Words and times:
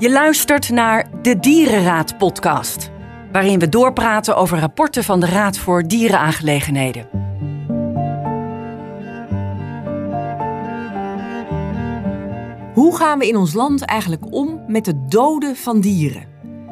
Je 0.00 0.10
luistert 0.10 0.70
naar 0.70 1.10
de 1.22 1.38
Dierenraad 1.38 2.18
podcast, 2.18 2.90
waarin 3.32 3.58
we 3.58 3.68
doorpraten 3.68 4.36
over 4.36 4.58
rapporten 4.58 5.04
van 5.04 5.20
de 5.20 5.26
Raad 5.26 5.58
voor 5.58 5.82
Dierenaangelegenheden. 5.88 7.08
Hoe 12.74 12.96
gaan 12.96 13.18
we 13.18 13.28
in 13.28 13.36
ons 13.36 13.52
land 13.52 13.82
eigenlijk 13.82 14.32
om 14.32 14.64
met 14.66 14.86
het 14.86 15.10
doden 15.10 15.56
van 15.56 15.80
dieren? 15.80 16.26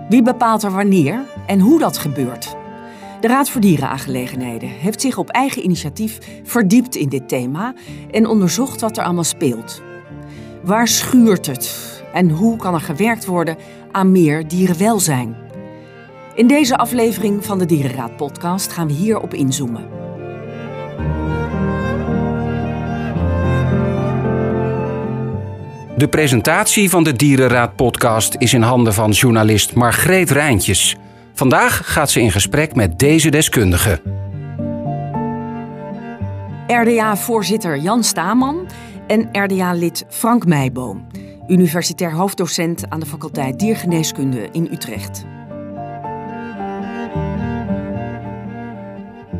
Wie 0.09 0.23
bepaalt 0.23 0.63
er 0.63 0.73
wanneer 0.73 1.21
en 1.47 1.61
hoe 1.61 1.79
dat 1.79 1.99
gebeurt? 1.99 2.57
De 3.21 3.29
Raad 3.29 3.51
voor 3.51 3.61
Dierenaangelegenheden 3.61 4.69
heeft 4.69 5.01
zich 5.01 5.19
op 5.19 5.29
eigen 5.29 5.65
initiatief 5.65 6.19
verdiept 6.45 6.95
in 6.95 7.09
dit 7.09 7.29
thema 7.29 7.75
en 8.11 8.27
onderzocht 8.27 8.81
wat 8.81 8.97
er 8.97 9.05
allemaal 9.05 9.25
speelt. 9.25 9.83
Waar 10.63 10.89
schuurt 10.89 11.47
het 11.47 11.97
en 12.13 12.31
hoe 12.31 12.57
kan 12.57 12.75
er 12.75 12.81
gewerkt 12.81 13.25
worden 13.25 13.57
aan 13.93 14.13
meer 14.13 14.49
dierenwelzijn? 14.49 15.37
In 16.35 16.47
deze 16.47 16.77
aflevering 16.77 17.45
van 17.45 17.59
de 17.59 17.67
Dierenraad 17.67 18.17
podcast 18.17 18.73
gaan 18.73 18.87
we 18.87 18.93
hierop 18.93 19.35
inzoomen. 19.35 19.99
De 25.97 26.09
presentatie 26.09 26.91
van 26.91 27.05
de 27.05 27.13
Dierenraad 27.13 27.77
podcast 27.77 28.35
is 28.39 28.53
in 28.53 28.63
handen 28.63 28.95
van 28.95 29.11
journalist 29.11 29.75
Margreet 29.75 30.31
Rijntjes. 30.31 30.97
Vandaag 31.35 31.93
gaat 31.93 32.11
ze 32.11 32.21
in 32.21 32.31
gesprek 32.31 32.75
met 32.75 32.99
deze 32.99 33.31
deskundige. 33.31 34.01
RDA-voorzitter 36.67 37.79
Jan 37.79 38.05
Staman 38.05 38.67
en 39.07 39.29
RDA-lid 39.33 40.05
Frank 40.09 40.47
Meijboom, 40.47 41.07
universitair 41.49 42.13
hoofddocent 42.13 42.91
aan 42.91 43.01
de 43.01 43.07
faculteit 43.07 43.59
Diergeneeskunde 43.59 44.49
in 44.53 44.69
Utrecht. 44.73 45.25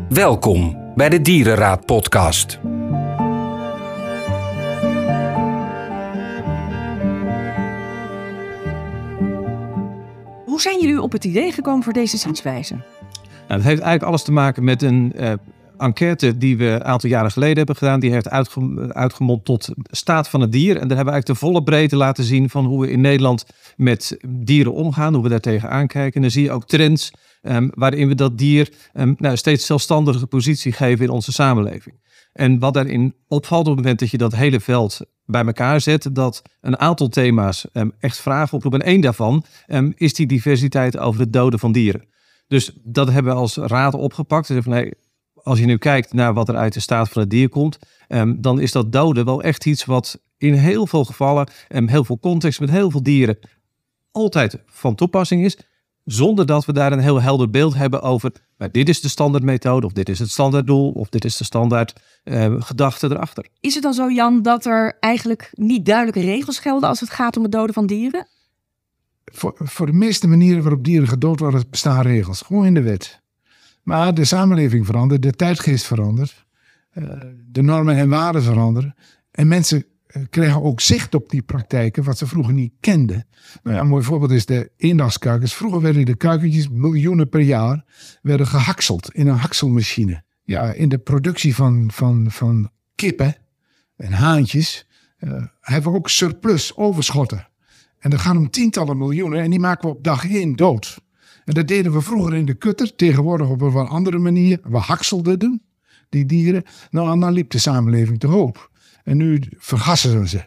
Welkom 0.09 0.93
bij 0.95 1.09
de 1.09 1.21
Dierenraad 1.23 1.87
podcast. 1.87 2.59
Hoe 10.45 10.61
zijn 10.61 10.81
jullie 10.81 11.03
op 11.03 11.13
het 11.13 11.25
idee 11.25 11.53
gekomen 11.53 11.83
voor 11.83 11.93
deze 11.93 12.17
zienswijze? 12.17 12.75
Nou, 12.75 13.61
het 13.61 13.69
heeft 13.69 13.81
eigenlijk 13.81 14.03
alles 14.03 14.23
te 14.23 14.33
maken 14.33 14.65
met 14.65 14.83
een 14.83 15.13
uh, 15.17 15.33
enquête 15.79 16.39
die 16.39 16.57
we 16.57 16.65
een 16.65 16.85
aantal 16.85 17.11
jaren 17.11 17.31
geleden 17.31 17.57
hebben 17.57 17.77
gedaan. 17.77 18.01
Die 18.01 18.13
heeft 18.13 18.29
uitge 18.29 18.91
uitgemond 18.93 19.45
tot 19.45 19.69
staat 19.91 20.29
van 20.29 20.41
het 20.41 20.53
dier. 20.53 20.77
En 20.77 20.89
daar 20.89 20.97
hebben 20.97 21.05
we 21.05 21.11
eigenlijk 21.13 21.41
de 21.41 21.47
volle 21.47 21.63
breedte 21.63 21.97
laten 21.97 22.25
zien 22.25 22.51
van 22.51 22.65
hoe 22.65 22.81
we 22.81 22.91
in 22.91 23.01
Nederland 23.01 23.47
met 23.77 24.17
dieren 24.29 24.73
omgaan, 24.73 25.15
hoe 25.15 25.23
we 25.23 25.29
daar 25.29 25.41
tegenaan 25.41 25.87
kijken. 25.87 26.15
En 26.15 26.21
dan 26.21 26.31
zie 26.31 26.43
je 26.43 26.51
ook 26.51 26.67
trends 26.67 27.11
um, 27.43 27.71
waarin 27.75 28.09
we 28.09 28.15
dat 28.15 28.39
dier 28.39 28.73
um, 28.95 29.15
nou, 29.19 29.37
steeds 29.37 29.67
zelfstandige 29.67 30.27
positie 30.27 30.73
geven 30.73 31.05
in 31.05 31.11
onze 31.11 31.33
samenleving. 31.33 32.07
En 32.33 32.59
wat 32.59 32.75
daarin 32.75 33.15
opvalt 33.29 33.67
op 33.67 33.67
het 33.67 33.77
moment 33.77 33.99
dat 33.99 34.11
je 34.11 34.19
dat 34.19 34.35
hele 34.35 34.61
veld 34.61 35.01
bij 35.25 35.45
elkaar 35.45 35.81
zet, 35.81 36.09
dat 36.13 36.43
een 36.61 36.79
aantal 36.79 37.09
thema's 37.09 37.67
um, 37.73 37.93
echt 37.99 38.21
vragen 38.21 38.57
oproepen. 38.57 38.81
En 38.81 38.87
één 38.87 39.01
daarvan 39.01 39.45
is 39.95 40.15
die 40.15 40.27
diversiteit 40.27 40.99
over 40.99 41.21
het 41.21 41.33
doden 41.33 41.59
van 41.59 41.73
dieren. 41.73 42.05
Dus 42.49 42.73
dat 42.85 43.11
hebben 43.11 43.33
we 43.33 43.39
als 43.39 43.57
raad 43.57 43.95
opgepakt. 43.95 44.49
Dus 44.49 44.65
van, 44.65 44.73
hey, 44.73 44.95
als 45.49 45.59
je 45.59 45.67
nu 45.67 45.77
kijkt 45.77 46.13
naar 46.13 46.35
wat 46.35 46.49
er 46.49 46.57
uit 46.57 46.73
de 46.73 46.81
staat 46.81 47.09
van 47.09 47.23
het 47.23 47.31
dier 47.31 47.49
komt, 47.49 47.79
um, 48.09 48.41
dan 48.41 48.61
is 48.61 48.73
dat 48.73 48.93
doden 48.93 49.25
wel 49.25 49.43
echt 49.43 49.67
iets 49.67 49.85
wat 49.85 50.21
in 50.39 50.53
heel 50.55 50.87
veel 50.87 51.05
gevallen, 51.05 51.51
en 51.69 51.89
heel 51.89 52.05
veel 52.05 52.19
context 52.19 52.61
met 52.61 52.71
heel 52.71 52.91
veel 52.91 53.03
dieren, 53.03 53.39
altijd 54.11 54.59
van 54.67 54.95
toepassing 54.95 55.45
is. 55.45 55.59
Zonder 56.05 56.47
dat 56.47 56.65
we 56.65 56.73
daar 56.73 56.93
een 56.93 56.99
heel 56.99 57.21
helder 57.21 57.51
beeld 57.51 57.75
hebben 57.75 58.03
over, 58.03 58.33
nou, 58.59 58.71
dit 58.71 58.89
is 58.89 59.01
de 59.01 59.09
standaardmethode, 59.09 59.87
of 59.87 59.93
dit 59.93 60.09
is 60.09 60.19
het 60.19 60.31
standaarddoel, 60.31 60.91
of 60.91 61.09
dit 61.09 61.25
is 61.25 61.37
de 61.37 61.45
standaard 61.45 61.93
uh, 62.25 62.55
gedachte 62.59 63.07
erachter. 63.11 63.47
Is 63.61 63.75
het 63.75 63.83
dan 63.83 63.95
zo, 63.95 64.11
Jan, 64.11 64.43
dat 64.43 64.67
er 64.67 64.97
eigenlijk 65.01 65.51
niet 65.53 65.87
duidelijke 65.87 66.21
regels 66.21 66.59
gelden 66.59 66.89
als 66.89 67.01
het 67.01 67.11
gaat 67.11 67.37
om 67.37 67.43
het 67.43 67.53
doden 67.53 67.75
van 67.75 67.87
dieren? 67.87 68.27
Voor, 69.25 69.55
voor 69.57 69.87
de 69.87 69.93
meeste 69.93 70.29
manieren 70.29 70.63
waarop 70.63 70.85
dieren 70.85 71.09
gedood 71.09 71.41
worden, 71.41 71.65
bestaan 71.71 72.03
regels. 72.03 72.43
Gewoon 72.43 72.67
in 72.67 72.75
de 72.75 72.83
wet. 72.83 73.21
Maar 73.89 74.15
de 74.15 74.25
samenleving 74.25 74.87
verandert, 74.87 75.23
de 75.23 75.33
tijdgeest 75.33 75.87
verandert, 75.87 76.47
uh, 76.93 77.05
de 77.47 77.63
normen 77.63 77.97
en 77.97 78.09
waarden 78.09 78.43
veranderen. 78.43 78.95
En 79.31 79.49
mensen 79.49 79.85
uh, 80.07 80.23
kregen 80.31 80.63
ook 80.63 80.81
zicht 80.81 81.15
op 81.15 81.31
die 81.31 81.43
praktijken, 81.43 82.05
wat 82.05 82.19
ze 82.19 82.27
vroeger 82.27 82.55
niet 82.55 82.73
kenden. 82.81 83.27
Nou 83.63 83.77
ja, 83.77 83.83
een 83.83 83.89
mooi 83.89 84.05
voorbeeld 84.05 84.31
is 84.31 84.47
de 84.47 84.71
eendagskuikens. 84.77 85.55
Vroeger 85.55 85.81
werden 85.81 86.05
de 86.05 86.17
kuikentjes, 86.17 86.69
miljoenen 86.69 87.29
per 87.29 87.41
jaar, 87.41 87.85
werden 88.23 88.47
gehakseld 88.47 89.15
in 89.15 89.27
een 89.27 89.37
hakselmachine 89.37 90.23
ja, 90.43 90.73
in 90.73 90.89
de 90.89 90.99
productie 90.99 91.55
van, 91.55 91.91
van, 91.93 92.31
van 92.31 92.71
kippen 92.95 93.37
en 93.97 94.13
haantjes 94.13 94.87
hebben 95.61 95.93
we 95.93 95.99
ook 95.99 96.09
surplus, 96.09 96.77
overschotten. 96.77 97.49
En 97.99 98.11
dat 98.11 98.21
gaan 98.21 98.37
om 98.37 98.51
tientallen 98.51 98.99
miljoenen 98.99 99.41
en 99.43 99.51
die 99.51 99.61
maken 99.61 99.89
we 99.89 99.95
op 99.95 100.05
dag 100.05 100.31
één 100.31 100.57
dood. 100.57 100.99
En 101.49 101.55
dat 101.55 101.69
deden 101.69 101.93
we 101.93 102.01
vroeger 102.01 102.35
in 102.35 102.45
de 102.45 102.55
kutter, 102.55 102.95
tegenwoordig 102.95 103.49
op 103.49 103.61
een 103.61 103.71
wat 103.71 103.89
andere 103.89 104.19
manier. 104.19 104.61
We 104.63 104.77
hakselden 104.77 105.39
doen, 105.39 105.63
die 106.09 106.27
dieren. 106.27 106.63
Nou, 106.91 107.13
en 107.13 107.21
dan 107.21 107.33
liep 107.33 107.51
de 107.51 107.59
samenleving 107.59 108.21
te 108.21 108.27
hoop. 108.27 108.71
En 109.05 109.17
nu 109.17 109.43
vergassen 109.57 110.21
we 110.21 110.29
ze. 110.29 110.47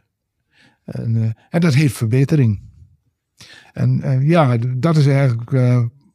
En, 0.83 1.15
uh, 1.15 1.29
en 1.49 1.61
dat 1.61 1.73
heeft 1.73 1.97
verbetering. 1.97 2.61
En 3.73 4.01
uh, 4.03 4.27
ja, 4.27 4.57
dat 4.57 4.97
is 4.97 5.07
eigenlijk 5.07 5.51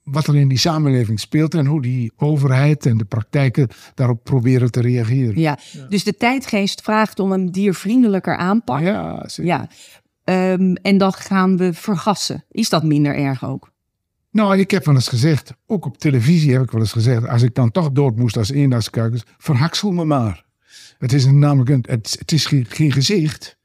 wat 0.03 0.27
er 0.27 0.37
in 0.37 0.49
die 0.49 0.59
samenleving 0.59 1.21
speelt 1.21 1.55
en 1.55 1.67
hoe 1.67 1.83
die 1.83 2.13
overheid 2.17 2.87
en 2.87 2.97
de 2.97 3.05
praktijken 3.05 3.69
daarop 3.95 4.25
proberen 4.25 4.71
te 4.71 4.81
reageren. 4.81 5.41
Ja, 5.41 5.59
dus 5.89 6.05
de 6.05 6.17
tijdgeest 6.17 6.83
vraagt 6.83 7.19
om 7.19 7.33
een 7.33 7.53
diervriendelijker 7.53 8.37
aanpak. 8.37 8.81
Ja, 8.81 9.29
zeker. 9.29 9.45
Ja. 9.45 9.69
Um, 10.53 10.75
en 10.75 10.99
dan 10.99 11.13
gaan 11.13 11.57
we 11.57 11.73
vergassen. 11.73 12.45
Is 12.51 12.69
dat 12.69 12.85
minder 12.85 13.15
erg 13.15 13.45
ook? 13.45 13.75
Nou, 14.37 14.59
ik 14.59 14.71
heb 14.71 14.85
wel 14.85 14.95
eens 14.95 15.09
gezegd, 15.09 15.53
ook 15.67 15.85
op 15.85 15.99
televisie 15.99 16.53
heb 16.53 16.63
ik 16.63 16.71
wel 16.71 16.81
eens 16.81 16.93
gezegd, 16.93 17.29
als 17.29 17.43
ik 17.43 17.55
dan 17.55 17.71
toch 17.71 17.93
dood 17.93 18.17
moest 18.17 18.37
als 18.37 18.51
eendagskuikens, 18.51 19.25
verhaksel 19.39 19.93
me 19.93 20.05
maar. 20.05 20.45
Het 20.99 21.13
is 21.13 21.27
namelijk 21.27 21.71
een, 21.71 21.85
het, 21.89 22.17
het 22.19 22.33
is 22.33 22.47
geen, 22.47 22.93
gezicht. 22.93 23.57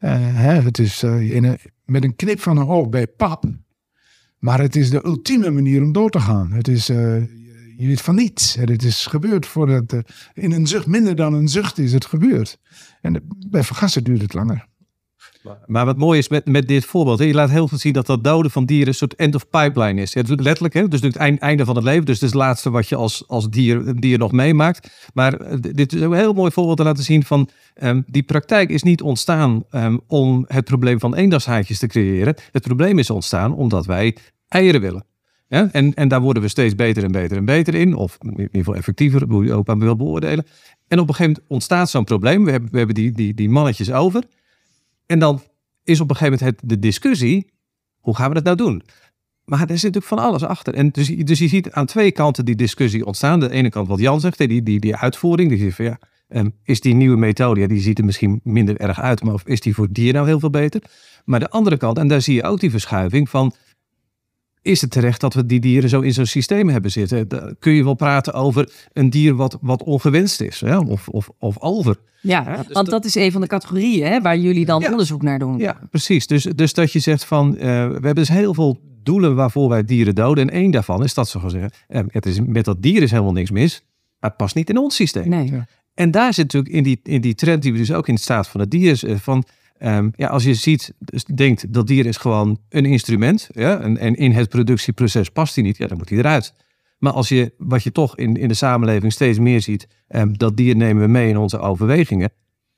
Uh, 0.00 0.10
hè, 0.18 0.60
het 0.60 0.78
is 0.78 1.02
uh, 1.02 1.34
in 1.34 1.44
een, 1.44 1.58
met 1.84 2.04
een 2.04 2.16
knip 2.16 2.40
van 2.40 2.56
een 2.56 2.68
oog 2.68 2.88
bij 2.88 3.06
pap 3.06 3.44
maar 4.38 4.60
het 4.60 4.76
is 4.76 4.90
de 4.90 5.04
ultieme 5.04 5.50
manier 5.50 5.82
om 5.82 5.92
door 5.92 6.10
te 6.10 6.20
gaan. 6.20 6.52
Het 6.52 6.68
is, 6.68 6.90
uh, 6.90 7.20
je 7.76 7.86
weet 7.86 8.00
van 8.00 8.14
niets. 8.14 8.54
Het 8.54 8.84
is 8.84 9.06
gebeurd 9.06 9.46
voordat, 9.46 9.94
in 10.34 10.52
een 10.52 10.66
zucht, 10.66 10.86
minder 10.86 11.16
dan 11.16 11.34
een 11.34 11.48
zucht 11.48 11.78
is 11.78 11.92
het 11.92 12.04
gebeurd. 12.04 12.58
En 13.00 13.22
bij 13.50 13.62
vergassen 13.62 14.04
duurt 14.04 14.22
het 14.22 14.34
langer. 14.34 14.68
Maar 15.66 15.84
wat 15.84 15.96
mooi 15.96 16.18
is 16.18 16.28
met, 16.28 16.46
met 16.46 16.68
dit 16.68 16.84
voorbeeld, 16.84 17.18
hè, 17.18 17.24
je 17.24 17.34
laat 17.34 17.50
heel 17.50 17.68
veel 17.68 17.78
zien 17.78 17.92
dat 17.92 18.06
dat 18.06 18.24
doden 18.24 18.50
van 18.50 18.64
dieren 18.64 18.88
een 18.88 18.94
soort 18.94 19.14
end 19.14 19.34
of 19.34 19.48
pipeline 19.48 20.00
is. 20.00 20.14
Letterlijk, 20.14 20.74
hè, 20.74 20.88
dus 20.88 21.00
het 21.00 21.16
einde 21.16 21.64
van 21.64 21.76
het 21.76 21.84
leven. 21.84 22.04
Dus 22.04 22.14
het 22.14 22.24
is 22.24 22.30
het 22.30 22.38
laatste 22.38 22.70
wat 22.70 22.88
je 22.88 22.96
als, 22.96 23.24
als 23.26 23.50
dier, 23.50 24.00
dier 24.00 24.18
nog 24.18 24.32
meemaakt. 24.32 25.10
Maar 25.14 25.40
uh, 25.40 25.56
dit 25.60 25.92
is 25.92 26.00
een 26.00 26.12
heel 26.12 26.32
mooi 26.32 26.50
voorbeeld 26.50 26.76
te 26.76 26.84
laten 26.84 27.04
zien 27.04 27.24
van 27.24 27.48
um, 27.82 28.04
die 28.06 28.22
praktijk 28.22 28.70
is 28.70 28.82
niet 28.82 29.02
ontstaan 29.02 29.64
um, 29.70 30.00
om 30.06 30.44
het 30.48 30.64
probleem 30.64 31.00
van 31.00 31.14
eendagshaatjes 31.14 31.78
te 31.78 31.86
creëren. 31.86 32.34
Het 32.50 32.62
probleem 32.62 32.98
is 32.98 33.10
ontstaan 33.10 33.54
omdat 33.54 33.86
wij 33.86 34.16
eieren 34.48 34.80
willen. 34.80 35.04
En, 35.48 35.94
en 35.94 36.08
daar 36.08 36.20
worden 36.20 36.42
we 36.42 36.48
steeds 36.48 36.74
beter 36.74 37.04
en 37.04 37.12
beter 37.12 37.36
en 37.36 37.44
beter 37.44 37.74
in. 37.74 37.94
Of 37.94 38.18
in 38.20 38.30
ieder 38.30 38.48
geval 38.52 38.74
effectiever, 38.74 39.24
hoe 39.28 39.44
je 39.44 39.52
ook 39.52 39.68
aan 39.68 39.78
wil 39.78 39.96
beoordelen. 39.96 40.46
En 40.88 40.98
op 40.98 41.08
een 41.08 41.14
gegeven 41.14 41.32
moment 41.32 41.44
ontstaat 41.48 41.90
zo'n 41.90 42.04
probleem. 42.04 42.44
We 42.44 42.50
hebben, 42.50 42.70
we 42.70 42.76
hebben 42.76 42.94
die, 42.94 43.12
die, 43.12 43.34
die 43.34 43.50
mannetjes 43.50 43.92
over. 43.92 44.22
En 45.12 45.18
dan 45.18 45.42
is 45.84 46.00
op 46.00 46.10
een 46.10 46.16
gegeven 46.16 46.38
moment 46.38 46.60
het, 46.60 46.70
de 46.70 46.78
discussie, 46.78 47.50
hoe 48.00 48.16
gaan 48.16 48.28
we 48.28 48.34
dat 48.34 48.44
nou 48.44 48.56
doen? 48.56 48.82
Maar 49.44 49.60
er 49.60 49.66
zit 49.66 49.94
natuurlijk 49.94 50.04
van 50.04 50.18
alles 50.18 50.42
achter. 50.42 50.74
En 50.74 50.90
dus, 50.90 51.08
dus 51.08 51.38
je 51.38 51.48
ziet 51.48 51.72
aan 51.72 51.86
twee 51.86 52.12
kanten 52.12 52.44
die 52.44 52.54
discussie 52.54 53.06
ontstaan. 53.06 53.40
De 53.40 53.50
ene 53.50 53.68
kant 53.68 53.88
wat 53.88 53.98
Jan 53.98 54.20
zegt, 54.20 54.38
die, 54.38 54.62
die, 54.62 54.96
uitvoering. 54.96 55.48
Die 55.48 55.58
zegt 55.58 55.76
van 55.76 55.84
ja, 55.84 55.98
um, 56.28 56.54
is 56.64 56.80
die 56.80 56.94
nieuwe 56.94 57.16
methode, 57.16 57.66
die 57.68 57.80
ziet 57.80 57.98
er 57.98 58.04
misschien 58.04 58.40
minder 58.44 58.76
erg 58.76 59.00
uit. 59.00 59.22
Maar 59.22 59.34
of 59.34 59.46
is 59.46 59.60
die 59.60 59.74
voor 59.74 59.88
dier 59.90 60.12
nou 60.12 60.26
heel 60.26 60.40
veel 60.40 60.50
beter? 60.50 60.82
Maar 61.24 61.40
de 61.40 61.50
andere 61.50 61.76
kant, 61.76 61.98
en 61.98 62.08
daar 62.08 62.22
zie 62.22 62.34
je 62.34 62.42
ook 62.42 62.60
die 62.60 62.70
verschuiving 62.70 63.28
van 63.30 63.54
is 64.62 64.80
het 64.80 64.90
terecht 64.90 65.20
dat 65.20 65.34
we 65.34 65.46
die 65.46 65.60
dieren 65.60 65.88
zo 65.88 66.00
in 66.00 66.12
zo'n 66.12 66.26
systeem 66.26 66.68
hebben 66.68 66.90
zitten? 66.90 67.28
Dan 67.28 67.56
kun 67.58 67.72
je 67.72 67.84
wel 67.84 67.94
praten 67.94 68.32
over 68.32 68.72
een 68.92 69.10
dier 69.10 69.34
wat, 69.34 69.58
wat 69.60 69.82
ongewenst 69.82 70.40
is, 70.40 70.60
hè? 70.60 70.78
Of, 70.78 71.08
of, 71.08 71.30
of 71.38 71.58
over. 71.58 71.96
Ja, 72.20 72.42
ja 72.46 72.56
dus 72.56 72.72
want 72.72 72.90
dat 72.90 73.04
is 73.04 73.14
een 73.14 73.32
van 73.32 73.40
de 73.40 73.46
categorieën 73.46 74.06
hè, 74.06 74.20
waar 74.20 74.38
jullie 74.38 74.64
dan 74.64 74.80
ja, 74.80 74.90
onderzoek 74.90 75.22
naar 75.22 75.38
doen. 75.38 75.58
Ja, 75.58 75.80
precies. 75.90 76.26
Dus, 76.26 76.42
dus 76.42 76.72
dat 76.72 76.92
je 76.92 76.98
zegt 76.98 77.24
van, 77.24 77.54
uh, 77.54 77.60
we 77.60 77.66
hebben 77.92 78.14
dus 78.14 78.28
heel 78.28 78.54
veel 78.54 78.80
doelen 79.02 79.34
waarvoor 79.34 79.68
wij 79.68 79.84
dieren 79.84 80.14
doden. 80.14 80.48
En 80.48 80.54
één 80.54 80.70
daarvan 80.70 81.04
is 81.04 81.14
dat 81.14 81.28
ze 81.28 81.38
zeggen, 81.46 81.70
uh, 81.88 82.00
het 82.06 82.26
is, 82.26 82.40
met 82.40 82.64
dat 82.64 82.82
dier 82.82 83.02
is 83.02 83.10
helemaal 83.10 83.32
niks 83.32 83.50
mis, 83.50 83.82
maar 84.20 84.30
het 84.30 84.38
past 84.38 84.54
niet 84.54 84.68
in 84.68 84.78
ons 84.78 84.94
systeem. 84.94 85.28
Nee. 85.28 85.50
Ja. 85.50 85.66
En 85.94 86.10
daar 86.10 86.34
zit 86.34 86.44
natuurlijk 86.52 86.74
in 86.74 86.82
die, 86.82 87.00
in 87.02 87.20
die 87.20 87.34
trend 87.34 87.62
die 87.62 87.72
we 87.72 87.78
dus 87.78 87.92
ook 87.92 88.08
in 88.08 88.14
de 88.14 88.20
staat 88.20 88.48
van 88.48 88.60
het 88.60 88.70
dier 88.70 88.90
is, 88.90 89.04
uh, 89.04 89.16
van 89.16 89.44
Ehm, 89.82 90.10
ja, 90.16 90.28
als 90.28 90.44
je 90.44 90.54
ziet, 90.54 90.94
dus 90.98 91.24
denkt 91.24 91.72
dat 91.72 91.86
dier 91.86 92.06
is 92.06 92.16
gewoon 92.16 92.58
een 92.68 92.84
instrument. 92.84 93.48
Ja, 93.52 93.80
en, 93.80 93.98
en 93.98 94.14
in 94.14 94.32
het 94.32 94.48
productieproces 94.48 95.28
past 95.28 95.54
hij 95.54 95.64
niet, 95.64 95.76
ja, 95.76 95.86
dan 95.86 95.96
moet 95.96 96.08
hij 96.08 96.18
eruit. 96.18 96.54
Maar 96.98 97.12
als 97.12 97.28
je, 97.28 97.52
wat 97.58 97.82
je 97.82 97.92
toch 97.92 98.16
in, 98.16 98.36
in 98.36 98.48
de 98.48 98.54
samenleving 98.54 99.12
steeds 99.12 99.38
meer 99.38 99.60
ziet, 99.60 99.88
ehm, 100.08 100.32
dat 100.32 100.56
dier 100.56 100.76
nemen 100.76 101.02
we 101.02 101.08
mee 101.08 101.28
in 101.28 101.36
onze 101.36 101.58
overwegingen. 101.58 102.30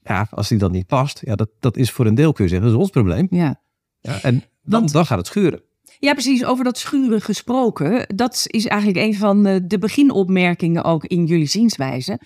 Ja, 0.02 0.26
als 0.30 0.48
die 0.48 0.58
dan 0.58 0.72
niet 0.72 0.86
past, 0.86 1.20
ja, 1.24 1.34
dat, 1.34 1.48
dat 1.60 1.76
is 1.76 1.90
voor 1.90 2.06
een 2.06 2.14
deel, 2.14 2.32
kun 2.32 2.44
je 2.44 2.50
zeggen, 2.50 2.68
dat 2.68 2.76
is 2.76 2.82
ons 2.82 2.92
probleem. 2.92 3.26
Ja. 3.30 3.60
Ja, 4.00 4.22
en 4.22 4.34
dan, 4.62 4.80
Want- 4.80 4.92
dan 4.92 5.06
gaat 5.06 5.18
het 5.18 5.26
schuren. 5.26 5.62
Ja, 5.98 6.12
precies. 6.12 6.44
Over 6.44 6.64
dat 6.64 6.78
schuren 6.78 7.20
gesproken. 7.20 8.06
Dat 8.16 8.44
is 8.46 8.66
eigenlijk 8.66 9.06
een 9.06 9.14
van 9.14 9.42
de, 9.42 9.66
de 9.66 9.78
beginopmerkingen 9.78 10.84
ook 10.84 11.04
in 11.04 11.24
jullie 11.26 11.46
zienswijze. 11.46 12.20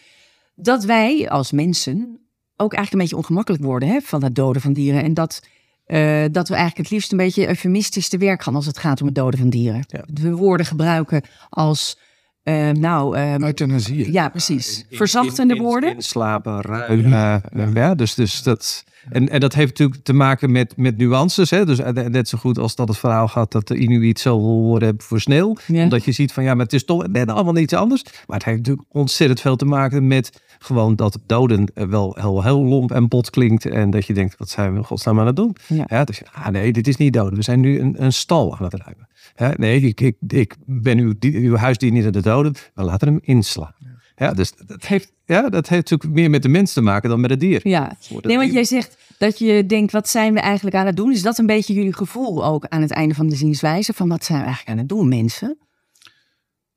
Dat 0.55 0.85
wij 0.85 1.29
als 1.31 1.53
mensen 1.53 2.28
ook 2.61 2.73
eigenlijk 2.75 2.93
een 2.93 2.99
beetje 2.99 3.17
ongemakkelijk 3.17 3.63
worden 3.63 3.89
hè, 3.89 4.01
van 4.01 4.25
het 4.25 4.35
doden 4.35 4.63
van 4.63 4.73
dieren. 4.73 5.03
En 5.03 5.15
dat, 5.15 5.43
eh, 5.87 6.25
dat 6.31 6.49
we 6.49 6.55
eigenlijk 6.55 6.77
het 6.77 6.91
liefst 6.91 7.13
een 7.13 7.19
beetje 7.19 7.49
eufemistisch 7.49 8.09
te 8.09 8.19
werk 8.19 8.43
gaan 8.43 8.55
als 8.55 8.67
het 8.67 8.79
gaat 8.79 9.01
om 9.01 9.07
het 9.07 9.15
doden 9.17 9.39
van 9.41 9.49
dieren. 9.51 9.85
Ja. 9.89 10.05
We 10.15 10.31
woorden 10.33 10.67
gebruiken 10.67 11.23
als, 11.49 11.99
eh, 12.43 12.71
nou, 12.71 13.17
eh, 13.17 13.39
Euthanasie. 13.39 14.13
ja, 14.13 14.29
precies. 14.29 14.87
Verzachtende 14.91 15.55
In- 15.55 15.61
in- 15.61 15.67
woorden. 15.67 15.95
Inslapen, 15.95 16.61
ruimen. 16.61 17.43
eh, 17.53 17.75
ja, 17.75 17.95
dus, 17.95 18.15
dus 18.15 18.43
dat, 18.43 18.85
en, 19.09 19.29
en 19.29 19.41
dat 19.41 19.55
heeft 19.55 19.69
natuurlijk 19.69 20.05
te 20.05 20.13
maken 20.13 20.53
met, 20.53 20.77
met 20.77 20.97
nuances. 20.97 21.51
Hè? 21.51 21.67
Dus 21.67 21.79
eh, 21.79 21.93
net 22.07 22.29
zo 22.29 22.39
goed 22.39 22.59
als 22.59 22.75
dat 22.75 22.89
het 22.89 22.99
verhaal 22.99 23.29
gaat 23.29 23.53
dat 23.53 23.69
de 23.69 23.77
Inuit 23.77 24.21
zoveel 24.21 24.61
woorden 24.63 24.89
hebben 24.89 25.07
voor 25.07 25.21
sneeuw. 25.21 25.57
Ja. 25.67 25.83
Omdat 25.83 26.05
je 26.05 26.13
ziet 26.13 26.33
van 26.33 26.45
ja, 26.45 26.55
maar 26.55 26.65
het 26.65 26.75
is 26.75 26.85
toch 26.85 27.07
net 27.07 27.29
allemaal 27.31 27.57
iets 27.57 27.73
anders. 27.73 28.03
Maar 28.27 28.37
het 28.37 28.45
heeft 28.45 28.59
natuurlijk 28.59 28.87
ontzettend 28.93 29.41
veel 29.41 29.57
te 29.57 29.65
maken 29.65 30.07
met 30.07 30.43
gewoon 30.59 30.97
dat 30.97 31.19
doden 31.27 31.71
eh, 31.75 31.87
wel 31.87 32.17
heel, 32.21 32.43
heel 32.43 32.65
lomp 32.65 32.93
en 32.93 33.09
bot 33.09 33.31
klinkt. 33.31 33.67
En 33.67 33.91
dat 33.91 34.07
je 34.07 34.15
denkt, 34.15 34.39
wat 34.39 34.49
zijn 34.49 34.73
we 34.73 34.79
in 34.79 34.85
godsnaam 34.85 35.21
aan 35.21 35.27
het 35.27 35.37
doen? 35.37 35.57
Ja. 35.67 36.05
dus 36.05 36.23
ah 36.33 36.49
nee, 36.49 36.73
dit 36.73 36.89
is 36.89 36.97
niet 36.97 37.13
doden. 37.13 37.35
We 37.35 37.43
zijn 37.43 37.61
nu 37.61 37.81
een, 37.81 38.03
een 38.03 38.13
stal 38.13 38.57
aan 38.57 38.65
het 38.65 38.75
ruimen. 38.75 39.09
Hè, 39.35 39.51
nee, 39.57 39.81
ik, 39.81 40.01
ik, 40.01 40.17
ik 40.29 40.55
ben 40.67 40.99
uw, 40.99 41.13
die- 41.19 41.37
uw 41.37 41.57
huisdier 41.57 41.91
niet 41.91 42.07
aan 42.07 42.13
het 42.15 42.25
doden. 42.25 42.55
We 42.75 42.83
laten 42.83 43.09
hem 43.09 43.19
inslaan. 43.23 43.75
Ja, 43.79 43.87
dus 44.35 44.53
dat 44.67 44.87
heeft, 44.87 45.13
ja, 45.25 45.49
dat 45.49 45.69
heeft 45.69 45.91
natuurlijk 45.91 46.19
meer 46.21 46.31
met 46.31 46.43
de 46.43 46.49
mens 46.49 46.73
te 46.73 46.81
maken 46.81 47.09
dan 47.09 47.21
met 47.21 47.31
het 47.31 47.41
dier. 47.41 47.69
Ja, 47.69 47.97
nee, 48.23 48.37
want 48.37 48.53
jij 48.53 48.65
zegt 48.65 48.97
dat 49.19 49.39
je 49.39 49.67
denkt, 49.67 49.93
wat 49.93 50.09
zijn 50.09 50.35
we 50.35 50.41
eigenlijk 50.41 50.77
aan 50.77 50.87
het 50.87 50.97
doen? 50.97 51.13
Is 51.13 51.23
dat 51.23 51.39
een 51.39 51.47
beetje 51.47 51.75
jullie 51.75 51.93
gevoel 51.95 52.45
ook 52.45 52.65
aan 52.67 52.81
het 52.83 52.91
einde 52.91 53.15
van 53.15 53.29
de 53.29 53.37
zienswijze? 53.37 53.93
Van 53.93 54.09
wat 54.09 54.25
zijn 54.25 54.39
we 54.39 54.45
eigenlijk 54.45 54.73
aan 54.75 54.85
het 54.85 54.89
doen, 54.89 55.09
mensen? 55.09 55.59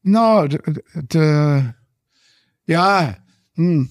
Nou, 0.02 0.48
de- 0.48 0.62
de- 0.72 0.84
het, 0.92 1.16
eh, 1.16 1.66
ja, 2.64 3.24
hm, 3.54 3.86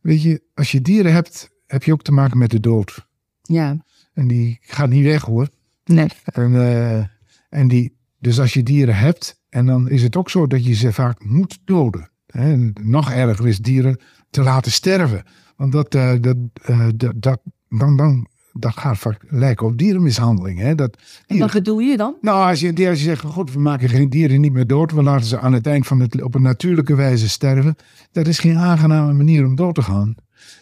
weet 0.00 0.22
je, 0.22 0.42
als 0.54 0.72
je 0.72 0.80
dieren 0.80 1.12
hebt, 1.12 1.50
heb 1.66 1.82
je 1.82 1.92
ook 1.92 2.02
te 2.02 2.12
maken 2.12 2.38
met 2.38 2.50
de 2.50 2.60
dood. 2.60 3.06
Ja, 3.42 3.76
En 4.14 4.28
die 4.28 4.58
gaat 4.60 4.88
niet 4.88 5.04
weg 5.04 5.22
hoor. 5.22 5.48
nee. 5.84 6.08
En, 6.24 6.54
eh, 6.54 7.04
en 7.48 7.68
die, 7.68 7.96
dus 8.18 8.40
als 8.40 8.52
je 8.52 8.62
dieren 8.62 8.96
hebt, 8.96 9.40
en 9.48 9.66
dan 9.66 9.88
is 9.88 10.02
het 10.02 10.16
ook 10.16 10.30
zo 10.30 10.46
dat 10.46 10.64
je 10.64 10.74
ze 10.74 10.92
vaak 10.92 11.24
moet 11.24 11.58
doden. 11.64 12.10
Hè. 12.26 12.70
Nog 12.82 13.10
erger 13.10 13.48
is 13.48 13.58
dieren 13.58 14.00
te 14.30 14.42
laten 14.42 14.72
sterven. 14.72 15.24
Want 15.56 15.72
dat, 15.72 15.94
eh, 15.94 16.12
dat, 16.20 16.36
eh, 16.62 16.88
dat, 16.96 17.12
dat, 17.16 17.40
dan, 17.68 17.96
dan, 17.96 18.26
dat 18.52 18.76
gaat 18.76 18.98
vaak 18.98 19.24
lijken 19.28 19.66
op 19.66 19.78
dierenmishandeling. 19.78 20.58
Hè. 20.58 20.74
Dat, 20.74 20.96
En 21.26 21.38
wat 21.38 21.52
bedoel 21.52 21.78
je 21.78 21.96
dan? 21.96 22.16
nou, 22.20 22.48
als 22.48 22.60
je, 22.60 22.88
als 22.88 22.98
je 22.98 23.04
zegt, 23.04 23.20
goed, 23.24 23.52
we 23.52 23.58
maken 23.58 23.88
geen 23.88 24.10
dieren 24.10 24.40
niet 24.40 24.52
meer 24.52 24.66
dood. 24.66 24.92
We 24.92 25.02
laten 25.02 25.26
ze 25.26 25.38
aan 25.38 25.52
het 25.52 25.66
eind 25.66 25.86
van 25.86 26.00
het 26.00 26.22
op 26.22 26.34
een 26.34 26.42
natuurlijke 26.42 26.94
wijze 26.94 27.28
sterven. 27.28 27.76
Dat 28.12 28.26
is 28.26 28.38
geen 28.38 28.56
aangename 28.56 29.12
manier 29.12 29.44
om 29.44 29.54
dood 29.56 29.74
te 29.74 29.82
gaan. 29.82 30.14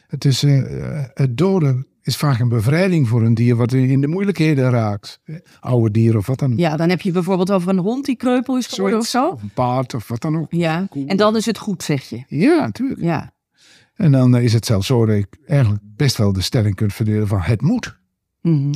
Het, 0.06 0.24
is, 0.24 0.42
eh, 0.42 1.04
het 1.14 1.36
doden 1.36 1.86
is 2.04 2.16
vaak 2.16 2.38
een 2.40 2.48
bevrijding 2.48 3.08
voor 3.08 3.22
een 3.22 3.34
dier 3.34 3.56
wat 3.56 3.72
in 3.72 4.00
de 4.00 4.06
moeilijkheden 4.08 4.70
raakt. 4.70 5.20
Oude 5.60 5.90
dieren 5.90 6.18
of 6.18 6.26
wat 6.26 6.38
dan 6.38 6.52
ook. 6.52 6.58
Ja, 6.58 6.76
dan 6.76 6.88
heb 6.88 7.00
je 7.00 7.12
bijvoorbeeld 7.12 7.50
over 7.50 7.68
een 7.68 7.78
hond 7.78 8.04
die 8.04 8.16
kreupel 8.16 8.56
is 8.56 8.66
geworden 8.66 8.98
of 8.98 9.06
zo. 9.06 9.28
Of 9.28 9.42
een 9.42 9.50
paard 9.54 9.94
of 9.94 10.08
wat 10.08 10.20
dan 10.20 10.36
ook. 10.38 10.46
Ja, 10.52 10.88
en 11.06 11.16
dan 11.16 11.36
is 11.36 11.46
het 11.46 11.58
goed, 11.58 11.82
zeg 11.82 12.02
je. 12.08 12.24
Ja, 12.28 12.60
natuurlijk. 12.60 13.00
Ja, 13.00 13.32
En 13.94 14.12
dan 14.12 14.36
eh, 14.36 14.44
is 14.44 14.52
het 14.52 14.66
zelfs 14.66 14.86
zo 14.86 15.06
dat 15.06 15.16
ik 15.16 15.26
eigenlijk 15.46 15.82
best 15.96 16.16
wel 16.16 16.32
de 16.32 16.40
stelling 16.40 16.74
kunt 16.74 16.92
verdelen 16.94 17.26
van 17.28 17.40
het 17.40 17.62
moet. 17.62 17.98
Mhm. 18.40 18.72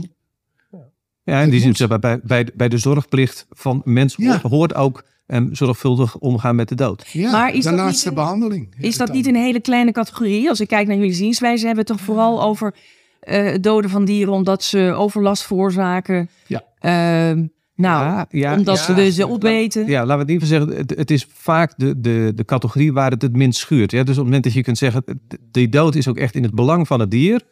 Ja, 1.25 1.41
in 1.41 1.51
die 1.51 1.61
zin 1.61 1.77
zeg 1.77 1.89
maar, 1.89 1.99
bij, 1.99 2.21
bij, 2.23 2.49
bij 2.55 2.69
de 2.69 2.79
zorgplicht 2.79 3.47
van 3.51 3.81
mensen 3.85 4.23
Ja. 4.25 4.41
hoort, 4.43 4.75
ook 4.75 5.05
em, 5.27 5.55
zorgvuldig 5.55 6.17
omgaan 6.19 6.57
met 6.57 6.69
de 6.69 6.75
dood. 6.75 7.07
Ja, 7.13 7.31
Maar 7.31 7.55
is 7.55 7.65
de 7.65 7.71
dat 7.71 7.79
laatste 7.79 8.09
niet 8.09 8.19
een- 8.19 8.25
behandeling. 8.25 8.75
Is 8.79 8.97
dat 8.97 9.13
niet 9.13 9.27
een 9.27 9.35
hele 9.37 9.61
kleine 9.61 9.93
categorie? 9.93 10.49
Als 10.49 10.61
ik 10.61 10.69
kijk 10.69 10.87
naar 10.87 10.97
jullie 10.97 11.13
zienswijze, 11.13 11.67
hebben 11.67 11.85
we 11.85 11.91
het 11.91 11.99
toch 12.01 12.07
vooral 12.09 12.43
over 12.43 12.75
het 13.21 13.63
doden 13.63 13.91
van 13.91 14.05
dieren 14.05 14.33
omdat 14.33 14.63
ze 14.63 14.93
overlast 14.97 15.43
veroorzaken. 15.43 16.29
Ja. 16.47 16.63
Ehm, 16.79 17.47
nou, 17.75 18.05
Ja, 18.05 18.27
ja, 18.31 18.57
omdat 18.57 18.87
ja. 18.87 18.95
ze 18.95 19.13
ze 19.13 19.29
opeten. 19.29 19.87
Ja, 19.87 20.07
laten 20.07 20.27
we 20.27 20.33
het 20.33 20.43
geval 20.43 20.59
zeggen, 20.59 20.77
het, 20.77 20.97
het 20.97 21.11
is 21.11 21.27
vaak 21.33 21.73
de, 21.77 22.01
de, 22.01 22.33
de 22.35 22.45
categorie 22.45 22.93
waar 22.93 23.11
het 23.11 23.23
het 23.23 23.37
minst 23.37 23.59
schuurt. 23.61 23.91
Ja, 23.91 23.99
dus 23.99 24.09
op 24.11 24.15
het 24.17 24.25
moment 24.25 24.45
dat 24.45 24.53
je 24.53 24.63
kunt 24.63 24.79
zeggen, 24.79 25.05
die 25.51 25.69
dood 25.69 25.95
is 25.95 26.09
ook 26.09 26.17
echt 26.17 26.35
in 26.35 26.43
het 26.43 26.55
belang 26.55 26.87
van 26.87 27.01
het 27.01 27.11
dier. 27.11 27.43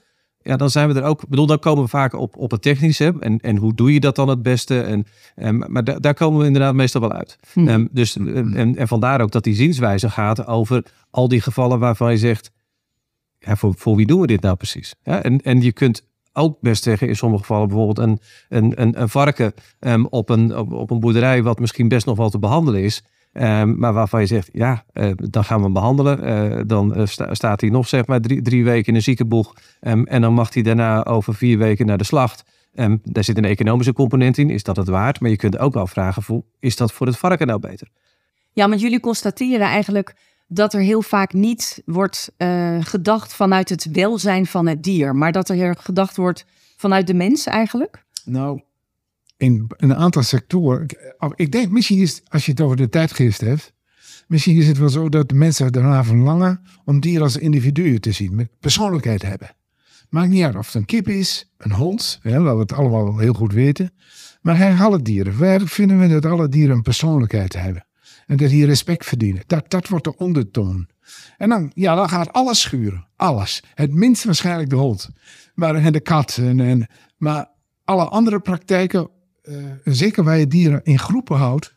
Ja, 0.43 0.57
dan 0.57 0.71
zijn 0.71 0.89
we 0.93 1.01
er 1.01 1.07
ook. 1.07 1.29
Bedoel, 1.29 1.47
dan 1.47 1.59
komen 1.59 1.83
we 1.83 1.89
vaak 1.89 2.13
op, 2.15 2.37
op 2.37 2.51
het 2.51 2.63
technische. 2.63 3.15
En, 3.21 3.39
en 3.41 3.57
hoe 3.57 3.75
doe 3.75 3.93
je 3.93 4.01
dat 4.01 4.17
dan 4.17 4.29
het 4.29 4.43
beste? 4.43 4.81
En, 4.81 5.07
en, 5.35 5.65
maar 5.73 5.85
da- 5.85 5.99
daar 5.99 6.15
komen 6.15 6.41
we 6.41 6.47
inderdaad 6.47 6.75
meestal 6.75 7.01
wel 7.01 7.13
uit. 7.13 7.39
Hm. 7.53 7.69
Ehm, 7.69 7.87
dus, 7.91 8.17
en, 8.17 8.75
en 8.77 8.89
vandaar 8.89 9.21
ook 9.21 9.31
dat 9.31 9.45
die 9.45 9.55
zienswijze 9.55 10.11
gaat 10.11 10.47
over 10.47 10.83
al 11.11 11.29
die 11.29 11.41
gevallen 11.41 11.79
waarvan 11.79 12.11
je 12.11 12.19
zegt, 12.19 12.51
ja, 13.47 13.57
voor, 13.57 13.97
wie 13.97 14.07
doen 14.07 14.21
we 14.21 14.27
dit 14.27 14.41
nou 14.41 14.57
precies? 14.57 14.95
En, 15.03 15.41
en 15.41 15.61
je 15.63 15.73
kunt 15.73 16.03
ook 16.33 16.59
best 16.61 16.83
zeggen 16.83 17.09
in 17.09 17.17
sommige 17.17 17.43
gevallen 17.43 17.69
bijvoorbeeld 17.69 17.99
een, 17.99 18.19
een, 18.49 19.01
een, 19.01 19.09
varken 19.09 19.53
ehm, 19.79 20.05
op, 20.05 20.29
een, 20.29 20.57
op, 20.57 20.91
een 20.91 21.01
boerderij 21.01 21.43
wat 21.43 21.59
misschien 21.59 21.89
best 21.89 22.07
nog 22.07 22.17
wel 22.17 22.31
te 22.31 22.39
behandelen 22.39 22.83
is. 22.83 23.03
Ehm, 23.33 23.79
maar 23.79 23.93
waarvan 23.93 24.21
je 24.21 24.27
zegt, 24.27 24.49
ja, 24.53 24.85
eh, 24.93 25.11
dan 25.15 25.45
gaan 25.45 25.59
we 25.59 25.65
hem 25.65 25.73
behandelen. 25.73 26.23
Eh, 26.23 26.61
dan 26.67 26.95
eh, 26.95 27.07
sta- 27.07 27.35
staat 27.35 27.61
hij 27.61 27.71
nog 27.71 27.89
zeg 27.89 28.07
maar 28.07 28.21
drie, 28.21 28.43
drie 28.43 28.65
weken 28.65 28.87
in 28.87 28.95
een 28.95 29.03
ziekenboeg. 29.03 29.53
Ehm, 29.81 30.03
en 30.03 30.21
dan 30.21 30.35
mag 30.35 30.55
hij 30.55 30.63
daarna 30.63 31.05
over 31.05 31.35
vier 31.35 31.59
weken 31.59 31.87
naar 31.87 31.99
de 31.99 32.05
slacht. 32.05 32.45
Daar 33.03 33.25
zit 33.25 33.37
een 33.37 33.45
economische 33.45 33.93
component 33.93 34.39
in. 34.39 34.51
Is 34.51 34.63
dat 34.63 34.77
het 34.77 34.89
waard? 34.89 35.21
Maar 35.21 35.31
je 35.31 35.37
kunt 35.37 35.59
ook 35.59 35.77
afvragen, 35.77 36.23
voor, 36.23 36.43
is 36.61 36.77
dat 36.77 36.93
voor 36.93 37.07
het 37.07 37.19
varken 37.19 37.47
nou 37.47 37.61
beter? 37.61 37.89
Ja, 38.53 38.69
want 38.69 38.81
jullie 38.81 39.01
constateren 39.01 39.67
eigenlijk 39.67 40.15
dat 40.47 40.75
er 40.75 40.81
heel 40.81 41.03
vaak 41.03 41.33
niet 41.33 41.83
wordt 41.85 42.33
eh, 42.37 42.77
gedacht 42.81 43.35
vanuit 43.35 43.69
het 43.69 43.89
welzijn 43.93 44.47
van 44.47 44.67
het 44.67 44.83
dier, 44.83 45.17
maar 45.17 45.33
dat 45.33 45.49
er 45.49 45.77
gedacht 45.79 46.17
wordt 46.17 46.45
vanuit 46.77 47.07
de 47.07 47.15
mens 47.15 47.47
eigenlijk. 47.47 48.05
Nou, 48.25 48.61
in 49.37 49.67
een 49.77 49.95
aantal 49.95 50.23
sectoren. 50.23 50.83
ik- 50.83 51.15
oh, 51.19 51.31
Ik 51.35 51.53
denk, 51.53 51.71
misschien 51.71 51.99
is, 51.99 52.23
als 52.29 52.45
je 52.45 52.51
het 52.51 52.61
over 52.61 52.77
de 52.77 52.89
tijdgeest 52.89 53.41
hebt. 53.41 53.73
Misschien 54.27 54.57
is 54.57 54.67
het 54.69 54.79
wel 54.79 54.89
zo 54.89 55.09
dat 55.09 55.29
de 55.29 55.35
mensen 55.35 55.73
daarna 55.73 56.05
verlangen 56.05 56.61
om 56.85 57.01
dieren 57.01 57.23
als 57.23 57.37
individuen 57.37 58.01
te 58.01 58.13
zien, 58.13 58.35
met 58.35 58.49
persoonlijkheid 58.61 59.23
hebben. 59.23 59.57
Maakt 60.11 60.29
niet 60.29 60.45
uit 60.45 60.57
of 60.57 60.67
het 60.67 60.75
een 60.75 60.85
kip 60.85 61.09
is, 61.09 61.53
een 61.59 61.73
hond, 61.73 62.19
hè, 62.23 62.41
waar 62.41 62.55
we 62.55 62.61
het 62.61 62.73
allemaal 62.73 63.19
heel 63.19 63.33
goed 63.33 63.53
weten. 63.53 63.91
Maar 64.43 64.81
alle 64.81 65.03
dieren. 65.03 65.39
Wij 65.39 65.61
vinden 65.61 65.99
we 65.99 66.09
dat 66.09 66.25
alle 66.25 66.49
dieren 66.49 66.77
een 66.77 66.83
persoonlijkheid 66.83 67.53
hebben. 67.53 67.87
En 68.27 68.37
dat 68.37 68.49
die 68.49 68.67
respect 68.67 69.05
verdienen. 69.05 69.43
Dat, 69.47 69.71
dat 69.71 69.89
wordt 69.89 70.05
de 70.05 70.17
ondertoon. 70.17 70.89
En 71.37 71.49
dan, 71.49 71.71
ja, 71.75 71.95
dan 71.95 72.09
gaat 72.09 72.33
alles 72.33 72.61
schuren. 72.61 73.07
Alles. 73.17 73.63
Het 73.75 73.93
minst 73.93 74.25
waarschijnlijk 74.25 74.71
de 74.71 74.77
hond. 74.77 75.11
Maar, 75.55 75.75
en 75.75 75.93
de 75.93 76.01
kat. 76.01 76.37
En, 76.37 76.87
maar 77.17 77.49
alle 77.85 78.05
andere 78.05 78.41
praktijken, 78.41 79.11
eh, 79.43 79.55
zeker 79.85 80.25
waar 80.25 80.39
je 80.39 80.47
dieren 80.47 80.81
in 80.85 80.99
groepen 80.99 81.37
houdt, 81.37 81.75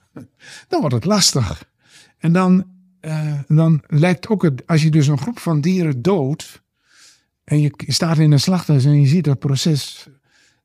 dan 0.68 0.80
wordt 0.80 0.96
het 0.96 1.06
lastig. 1.06 1.70
En 2.18 2.32
dan, 2.32 2.66
eh, 3.00 3.40
dan 3.48 3.84
lijkt 3.88 4.28
ook 4.28 4.44
het, 4.44 4.68
als 4.68 4.84
je 4.84 4.92
dus 4.92 5.08
een 5.08 5.18
groep 5.18 5.40
van 5.40 5.62
dieren 5.62 6.02
doodt, 6.02 6.62
en 7.44 7.62
je 7.62 7.74
staat 7.78 8.18
in 8.18 8.32
een 8.32 8.40
slachthuis 8.40 8.86
en 8.86 9.02
je 9.02 9.08
ziet 9.08 9.24
dat 9.24 9.40
proces, 9.40 10.08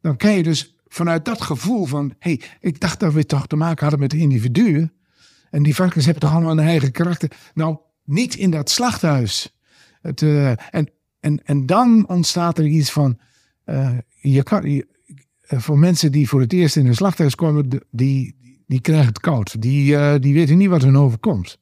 dan 0.01 0.17
kan 0.17 0.33
je 0.33 0.43
dus 0.43 0.75
vanuit 0.87 1.25
dat 1.25 1.41
gevoel 1.41 1.85
van, 1.85 2.15
hé, 2.19 2.31
hey, 2.31 2.41
ik 2.61 2.81
dacht 2.81 3.01
dat 3.01 3.13
we 3.13 3.27
toch 3.27 3.47
te 3.47 3.57
maken 3.57 3.81
hadden 3.81 4.01
met 4.01 4.13
individuen. 4.13 4.93
En 5.55 5.63
die 5.63 5.75
varkens 5.75 6.05
hebben 6.05 6.23
toch 6.23 6.33
allemaal 6.33 6.59
een 6.59 6.67
eigen 6.67 6.91
karakter. 6.91 7.31
Nou, 7.55 7.77
niet 8.05 8.35
in 8.35 8.51
dat 8.51 8.71
slachthuis. 8.71 9.57
Het, 10.01 10.23
eh, 10.23 10.51
en, 10.51 10.91
en, 11.21 11.45
en 11.45 11.67
dan 11.67 12.09
ontstaat 12.09 12.59
er 12.59 12.67
iets 12.67 12.91
van, 12.91 13.19
eh, 13.65 13.99
je 14.21 14.43
kan, 14.43 14.65
eh, 14.65 14.83
voor 15.41 15.79
mensen 15.79 16.13
die 16.13 16.29
voor 16.29 16.41
het 16.41 16.53
eerst 16.53 16.77
in 16.77 16.87
een 16.87 16.95
slachthuis 16.95 17.35
komen, 17.35 17.69
die, 17.91 18.37
die 18.67 18.81
krijgen 18.81 19.07
het 19.07 19.21
koud. 19.21 19.63
Die, 19.63 20.19
die 20.19 20.35
weten 20.35 20.57
niet 20.57 20.69
wat 20.69 20.83
hun 20.83 20.97
overkomt. 20.97 21.59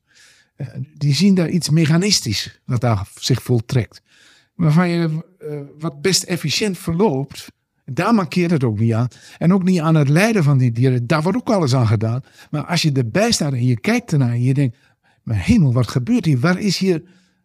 Die 0.94 1.14
zien 1.14 1.34
daar 1.34 1.48
iets 1.48 1.70
mechanistisch 1.70 2.60
wat 2.64 2.80
daar 2.80 3.08
zich 3.14 3.42
voltrekt. 3.42 4.02
Waarvan 4.54 4.88
je 4.88 5.24
wat 5.78 6.02
best 6.02 6.22
efficiënt 6.22 6.78
verloopt. 6.78 7.46
Daar 7.84 8.14
markeert 8.14 8.50
het 8.50 8.64
ook 8.64 8.78
niet 8.78 8.92
aan. 8.92 9.08
En 9.38 9.52
ook 9.52 9.62
niet 9.62 9.80
aan 9.80 9.94
het 9.94 10.08
lijden 10.08 10.42
van 10.44 10.58
die 10.58 10.72
dieren. 10.72 11.06
Daar 11.06 11.22
wordt 11.22 11.38
ook 11.38 11.50
alles 11.50 11.74
aan 11.74 11.86
gedaan. 11.86 12.22
Maar 12.50 12.64
als 12.64 12.82
je 12.82 12.92
erbij 12.92 13.32
staat 13.32 13.52
en 13.52 13.66
je 13.66 13.80
kijkt 13.80 14.12
ernaar 14.12 14.30
en 14.30 14.42
je 14.42 14.54
denkt... 14.54 14.76
Mijn 15.22 15.40
hemel, 15.40 15.72
wat 15.72 15.88
gebeurt 15.88 16.24
hier? 16.24 16.38
Waar 16.38 16.58
is 16.58 16.78
hier... 16.78 17.02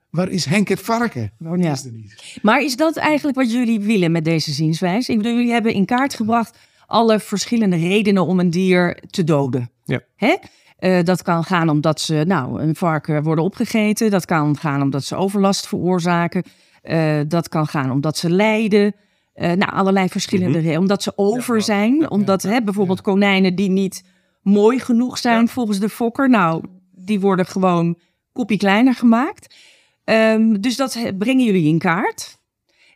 Waar 0.09 0.29
is 0.29 0.45
Henk 0.45 0.67
het 0.67 0.79
varken? 0.79 1.31
Nou, 1.37 1.61
Ja. 1.61 1.71
is 1.71 1.85
er 1.85 1.91
niet. 1.91 2.37
Maar 2.41 2.61
is 2.61 2.75
dat 2.75 2.97
eigenlijk 2.97 3.37
wat 3.37 3.51
jullie 3.51 3.79
willen 3.79 4.11
met 4.11 4.25
deze 4.25 4.51
zienswijze? 4.51 5.11
Ik 5.11 5.17
bedoel, 5.17 5.33
jullie 5.33 5.51
hebben 5.51 5.73
in 5.73 5.85
kaart 5.85 6.13
gebracht 6.13 6.57
alle 6.85 7.19
verschillende 7.19 7.75
redenen 7.75 8.25
om 8.25 8.39
een 8.39 8.49
dier 8.49 9.03
te 9.09 9.23
doden. 9.23 9.69
Ja. 9.83 10.01
Hè? 10.15 10.35
Eh, 10.77 11.03
dat 11.03 11.21
kan 11.21 11.43
gaan 11.43 11.69
omdat 11.69 12.01
ze, 12.01 12.23
nou, 12.27 12.61
een 12.61 12.75
varken 12.75 13.23
worden 13.23 13.43
opgegeten. 13.43 14.11
Dat 14.11 14.25
kan 14.25 14.57
gaan 14.57 14.81
omdat 14.81 15.03
ze 15.03 15.15
overlast 15.15 15.67
veroorzaken. 15.67 16.43
Eh, 16.81 17.19
dat 17.27 17.49
kan 17.49 17.67
gaan 17.67 17.91
omdat 17.91 18.17
ze 18.17 18.29
lijden. 18.29 18.95
Eh, 19.37 19.51
nou, 19.51 19.71
allerlei 19.71 20.09
verschillende 20.09 20.57
redenen. 20.57 20.79
Omdat 20.79 21.03
ze 21.03 21.13
over 21.15 21.61
zijn. 21.61 22.09
Omdat 22.09 22.43
hè, 22.43 22.61
bijvoorbeeld 22.61 23.01
konijnen 23.01 23.55
die 23.55 23.69
niet 23.69 24.03
mooi 24.41 24.79
genoeg 24.79 25.17
zijn 25.17 25.47
volgens 25.47 25.79
de 25.79 25.89
fokker. 25.89 26.29
Nou, 26.29 26.63
die 26.91 27.19
worden 27.19 27.45
gewoon 27.45 27.97
kopie 28.33 28.57
kleiner 28.57 28.93
gemaakt. 28.93 29.55
Ehm, 30.03 30.53
dus 30.53 30.75
dat 30.75 30.99
brengen 31.17 31.45
jullie 31.45 31.67
in 31.67 31.79
kaart. 31.79 32.37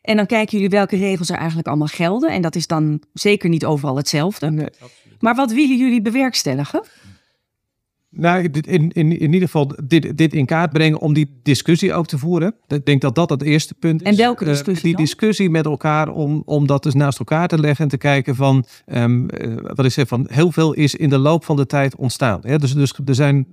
En 0.01 0.15
dan 0.15 0.25
kijken 0.25 0.53
jullie 0.53 0.69
welke 0.69 0.97
regels 0.97 1.29
er 1.29 1.37
eigenlijk 1.37 1.67
allemaal 1.67 1.87
gelden. 1.87 2.29
En 2.29 2.41
dat 2.41 2.55
is 2.55 2.67
dan 2.67 3.01
zeker 3.13 3.49
niet 3.49 3.65
overal 3.65 3.97
hetzelfde. 3.97 4.71
Maar 5.19 5.35
wat 5.35 5.51
willen 5.51 5.77
jullie 5.77 6.01
bewerkstelligen? 6.01 6.83
Nou, 8.13 8.49
in, 8.51 8.89
in, 8.91 9.19
in 9.19 9.33
ieder 9.33 9.41
geval 9.41 9.71
dit, 9.85 10.17
dit 10.17 10.33
in 10.33 10.45
kaart 10.45 10.71
brengen 10.71 10.99
om 10.99 11.13
die 11.13 11.39
discussie 11.43 11.93
ook 11.93 12.07
te 12.07 12.17
voeren. 12.17 12.55
Ik 12.67 12.85
denk 12.85 13.01
dat 13.01 13.15
dat 13.15 13.29
het 13.29 13.41
eerste 13.41 13.73
punt 13.73 14.01
is. 14.01 14.07
En 14.07 14.15
welke 14.15 14.43
Eh, 14.43 14.49
discussie 14.49 14.83
die 14.83 14.95
dan? 14.95 15.03
discussie 15.03 15.49
met 15.49 15.65
elkaar 15.65 16.09
om, 16.09 16.41
om 16.45 16.67
dat 16.67 16.83
dus 16.83 16.93
naast 16.93 17.19
elkaar 17.19 17.47
te 17.47 17.59
leggen 17.59 17.83
en 17.83 17.89
te 17.89 17.97
kijken 17.97 18.35
van, 18.35 18.65
ehm, 18.85 19.27
eh, 19.27 19.55
wat 19.75 19.85
ik 19.85 19.91
zeg, 19.91 20.07
van 20.07 20.27
heel 20.31 20.51
veel 20.51 20.73
is 20.73 20.95
in 20.95 21.09
de 21.09 21.17
loop 21.17 21.45
van 21.45 21.55
de 21.55 21.65
tijd 21.65 21.95
ontstaan. 21.95 22.39
Ja, 22.43 22.57
dus, 22.57 22.73
dus 22.73 22.93
er 23.05 23.15
zijn 23.15 23.47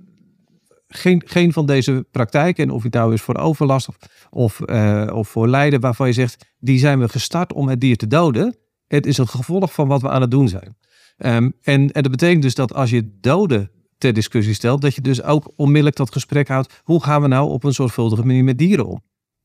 geen, 0.87 1.21
geen 1.25 1.53
van 1.53 1.65
deze 1.65 2.05
praktijken, 2.11 2.63
en 2.63 2.71
of 2.71 2.83
het 2.83 2.93
nou 2.93 3.13
is 3.13 3.21
voor 3.21 3.37
overlast 3.37 3.87
of, 3.87 3.97
of, 4.29 4.61
eh, 4.61 5.07
of 5.13 5.27
voor 5.27 5.47
lijden, 5.47 5.79
waarvan 5.79 6.07
je 6.07 6.13
zegt, 6.13 6.45
die 6.59 6.79
zijn 6.79 6.99
we 6.99 7.09
gestart 7.09 7.53
om 7.53 7.67
het 7.67 7.81
dier 7.81 7.97
te 7.97 8.07
doden. 8.07 8.55
Het 8.87 9.05
is 9.05 9.17
een 9.17 9.27
gevolg 9.27 9.73
van 9.73 9.87
wat 9.87 10.01
we 10.01 10.09
aan 10.09 10.21
het 10.21 10.31
doen 10.31 10.47
zijn. 10.47 10.77
Ehm, 11.17 11.49
en, 11.61 11.91
en 11.91 12.01
dat 12.01 12.11
betekent 12.11 12.41
dus 12.41 12.55
dat 12.55 12.73
als 12.73 12.89
je 12.89 13.17
doden 13.21 13.71
ter 13.99 14.13
discussie 14.13 14.53
stelt, 14.53 14.81
dat 14.81 14.95
je 14.95 15.01
dus 15.01 15.23
ook 15.23 15.51
onmiddellijk 15.55 15.95
dat 15.95 16.11
gesprek 16.11 16.47
houdt. 16.47 16.81
Hoe 16.83 17.03
gaan 17.03 17.21
we 17.21 17.27
nou 17.27 17.49
op 17.49 17.63
een 17.63 17.73
zorgvuldige 17.73 18.25
manier 18.25 18.43
met 18.43 18.57
dieren 18.57 18.85
om? 18.85 19.01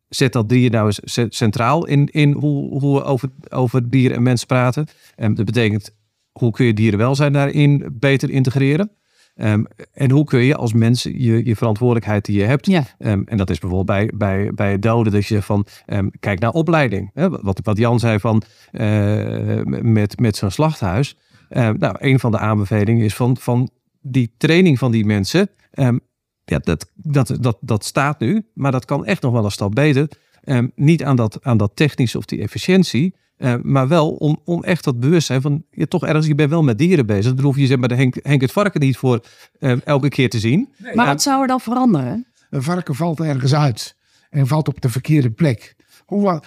Zet 0.08 0.32
dat 0.32 0.48
dier 0.48 0.70
nou 0.70 0.86
eens 0.86 1.00
ce- 1.04 1.26
centraal 1.28 1.86
in, 1.86 2.06
in 2.06 2.32
hoe, 2.32 2.78
hoe 2.78 2.94
we 2.98 3.04
over, 3.04 3.28
over 3.48 3.90
dieren 3.90 4.16
en 4.16 4.22
mensen 4.22 4.46
praten. 4.46 4.86
En 5.16 5.34
dat 5.34 5.44
betekent, 5.44 5.90
hoe 6.32 6.50
kun 6.50 6.66
je 6.66 6.74
dierenwelzijn 6.74 7.32
daarin 7.32 7.86
beter 7.92 8.30
integreren? 8.30 8.90
Ehm, 9.34 9.64
en 9.92 10.10
hoe 10.10 10.24
kun 10.24 10.40
je 10.40 10.56
als 10.56 10.72
mens 10.72 11.02
je, 11.02 11.44
je 11.44 11.56
verantwoordelijkheid 11.56 12.24
die 12.24 12.38
je 12.38 12.44
hebt, 12.44 12.66
Ja. 12.66 12.84
Ehm, 12.98 13.22
en 13.24 13.36
dat 13.36 13.50
is 13.50 13.58
bijvoorbeeld 13.58 13.98
bij, 13.98 14.10
bij, 14.14 14.50
bij 14.54 14.72
het 14.72 14.82
doden, 14.82 15.12
dat 15.12 15.26
je 15.26 15.42
van 15.42 15.66
ehm, 15.86 16.08
kijk 16.20 16.40
naar 16.40 16.50
opleiding. 16.50 17.10
Hè? 17.14 17.28
Wat, 17.30 17.60
wat 17.62 17.78
Jan 17.78 17.98
zei 17.98 18.18
van 18.18 18.42
eh, 18.70 19.60
met, 19.64 20.20
met 20.20 20.36
zo'n 20.36 20.50
slachthuis. 20.50 21.16
Nou, 21.48 21.94
een 21.98 22.20
van 22.20 22.30
de 22.30 22.38
aanbevelingen 22.38 23.04
is 23.04 23.14
van, 23.14 23.36
van 23.36 23.70
die 24.06 24.34
training 24.36 24.78
van 24.78 24.92
die 24.92 25.04
mensen. 25.04 25.48
ehm, 25.70 25.98
ja, 26.44 26.58
dat, 26.58 26.90
dat, 26.94 27.36
dat, 27.40 27.58
dat 27.60 27.84
staat 27.84 28.20
nu, 28.20 28.46
maar 28.54 28.72
dat 28.72 28.84
kan 28.84 29.04
echt 29.04 29.22
nog 29.22 29.32
wel 29.32 29.44
een 29.44 29.50
stap 29.50 29.74
beter. 29.74 30.08
Ehm, 30.42 30.68
niet 30.74 31.04
aan 31.04 31.16
dat, 31.16 31.38
aan 31.42 31.56
dat 31.56 31.70
technische 31.74 32.18
of 32.18 32.24
die 32.24 32.40
efficiëntie, 32.40 33.14
eh, 33.36 33.54
maar 33.62 33.88
wel 33.88 34.10
om, 34.10 34.40
om 34.44 34.64
echt 34.64 34.84
dat 34.84 35.00
bewustzijn 35.00 35.40
van 35.40 35.64
je 35.70 35.88
toch 35.88 36.06
ergens, 36.06 36.26
je 36.26 36.34
bent 36.34 36.50
wel 36.50 36.62
met 36.62 36.78
dieren 36.78 37.06
bezig. 37.06 37.34
Dan 37.34 37.44
hoef 37.44 37.56
je 37.56 37.66
zeg 37.66 37.78
maar 37.78 37.88
de 37.88 37.94
Henk, 37.94 38.16
Henk 38.22 38.40
het 38.40 38.52
varken 38.52 38.80
niet 38.80 38.96
voor 38.96 39.24
ehm, 39.58 39.78
elke 39.84 40.08
keer 40.08 40.30
te 40.30 40.38
zien. 40.38 40.72
Maar 40.94 41.06
wat 41.06 41.22
zou 41.22 41.42
er 41.42 41.48
dan 41.48 41.60
veranderen? 41.60 42.26
Een 42.50 42.62
varken 42.62 42.94
valt 42.94 43.20
ergens 43.20 43.54
uit 43.54 43.96
en 44.30 44.46
valt 44.46 44.68
op 44.68 44.80
de 44.80 44.88
verkeerde 44.88 45.30
plek. 45.30 45.76
Hoe, 46.04 46.22
wat, 46.22 46.46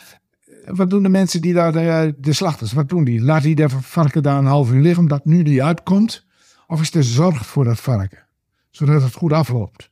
wat 0.65 0.89
doen 0.89 1.03
de 1.03 1.09
mensen 1.09 1.41
die 1.41 1.53
daar, 1.53 1.71
de, 1.71 2.15
de 2.17 2.33
slachters, 2.33 2.73
wat 2.73 2.89
doen 2.89 3.03
die? 3.03 3.21
Laat 3.21 3.43
die 3.43 3.55
de 3.55 3.69
varken 3.69 4.23
daar 4.23 4.37
een 4.37 4.45
half 4.45 4.71
uur 4.71 4.81
liggen 4.81 5.01
omdat 5.01 5.25
nu 5.25 5.43
die 5.43 5.63
uitkomt? 5.63 6.25
Of 6.67 6.81
is 6.81 6.93
er 6.93 7.03
zorg 7.03 7.45
voor 7.45 7.63
dat 7.63 7.79
varken? 7.79 8.25
Zodat 8.69 9.01
het 9.01 9.13
goed 9.13 9.31
afloopt. 9.31 9.89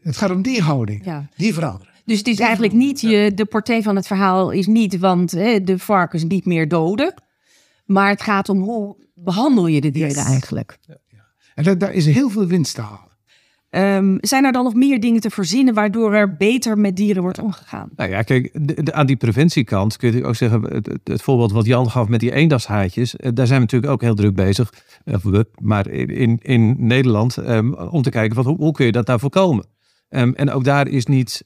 Het 0.00 0.16
gaat 0.16 0.30
om 0.30 0.42
die 0.42 0.62
houding. 0.62 1.04
Ja. 1.04 1.28
Die 1.36 1.54
veranderen. 1.54 1.92
Dus 2.04 2.18
het 2.18 2.26
is 2.26 2.38
eigenlijk 2.38 2.72
niet, 2.72 3.00
je, 3.00 3.32
de 3.34 3.44
portée 3.44 3.82
van 3.82 3.96
het 3.96 4.06
verhaal 4.06 4.50
is 4.50 4.66
niet, 4.66 4.98
want 4.98 5.30
hè, 5.30 5.64
de 5.64 5.78
varkens 5.78 6.24
niet 6.24 6.44
meer 6.44 6.68
doden. 6.68 7.14
Maar 7.84 8.08
het 8.08 8.22
gaat 8.22 8.48
om 8.48 8.60
hoe 8.60 8.96
behandel 9.14 9.66
je 9.66 9.80
de 9.80 9.90
dieren 9.90 10.14
Yes. 10.14 10.24
eigenlijk. 10.24 10.78
En 11.54 11.64
dat, 11.64 11.80
daar 11.80 11.92
is 11.92 12.06
heel 12.06 12.30
veel 12.30 12.46
winst 12.46 12.74
te 12.74 12.80
halen. 12.80 13.07
Ehm, 13.78 14.16
zijn 14.20 14.44
er 14.44 14.52
dan 14.52 14.64
nog 14.64 14.74
meer 14.74 15.00
dingen 15.00 15.20
te 15.20 15.30
verzinnen 15.30 15.74
waardoor 15.74 16.14
er 16.14 16.36
beter 16.36 16.78
met 16.78 16.96
dieren 16.96 17.22
wordt 17.22 17.38
omgegaan? 17.38 17.88
Nou 17.96 18.10
ja, 18.10 18.22
kijk, 18.22 18.58
aan 18.84 19.06
die 19.06 19.16
preventiekant 19.16 19.96
kun 19.96 20.14
je 20.14 20.24
ook 20.24 20.34
zeggen, 20.34 20.82
het, 21.04 21.22
voorbeeld 21.22 21.52
wat 21.52 21.66
Jan 21.66 21.90
gaf 21.90 22.08
met 22.08 22.20
die 22.20 22.32
eendagshaatjes, 22.32 23.16
eh, 23.16 23.30
daar 23.34 23.46
zijn 23.46 23.58
we 23.58 23.64
natuurlijk 23.64 23.92
ook 23.92 24.00
heel 24.00 24.14
druk 24.14 24.34
bezig, 24.34 24.72
eh, 25.04 25.40
maar 25.60 25.88
in, 25.88 26.38
in, 26.42 26.76
Nederland, 26.78 27.36
ehm, 27.36 27.72
om 27.72 28.02
te 28.02 28.10
kijken 28.10 28.42
van 28.42 28.56
hoe, 28.56 28.72
kun 28.72 28.86
je 28.86 28.92
dat 28.92 29.06
nou 29.06 29.18
voorkomen. 29.18 29.66
Ehm, 30.08 30.32
en 30.32 30.50
ook 30.50 30.64
daar 30.64 30.88
is 30.88 31.06
niet 31.06 31.44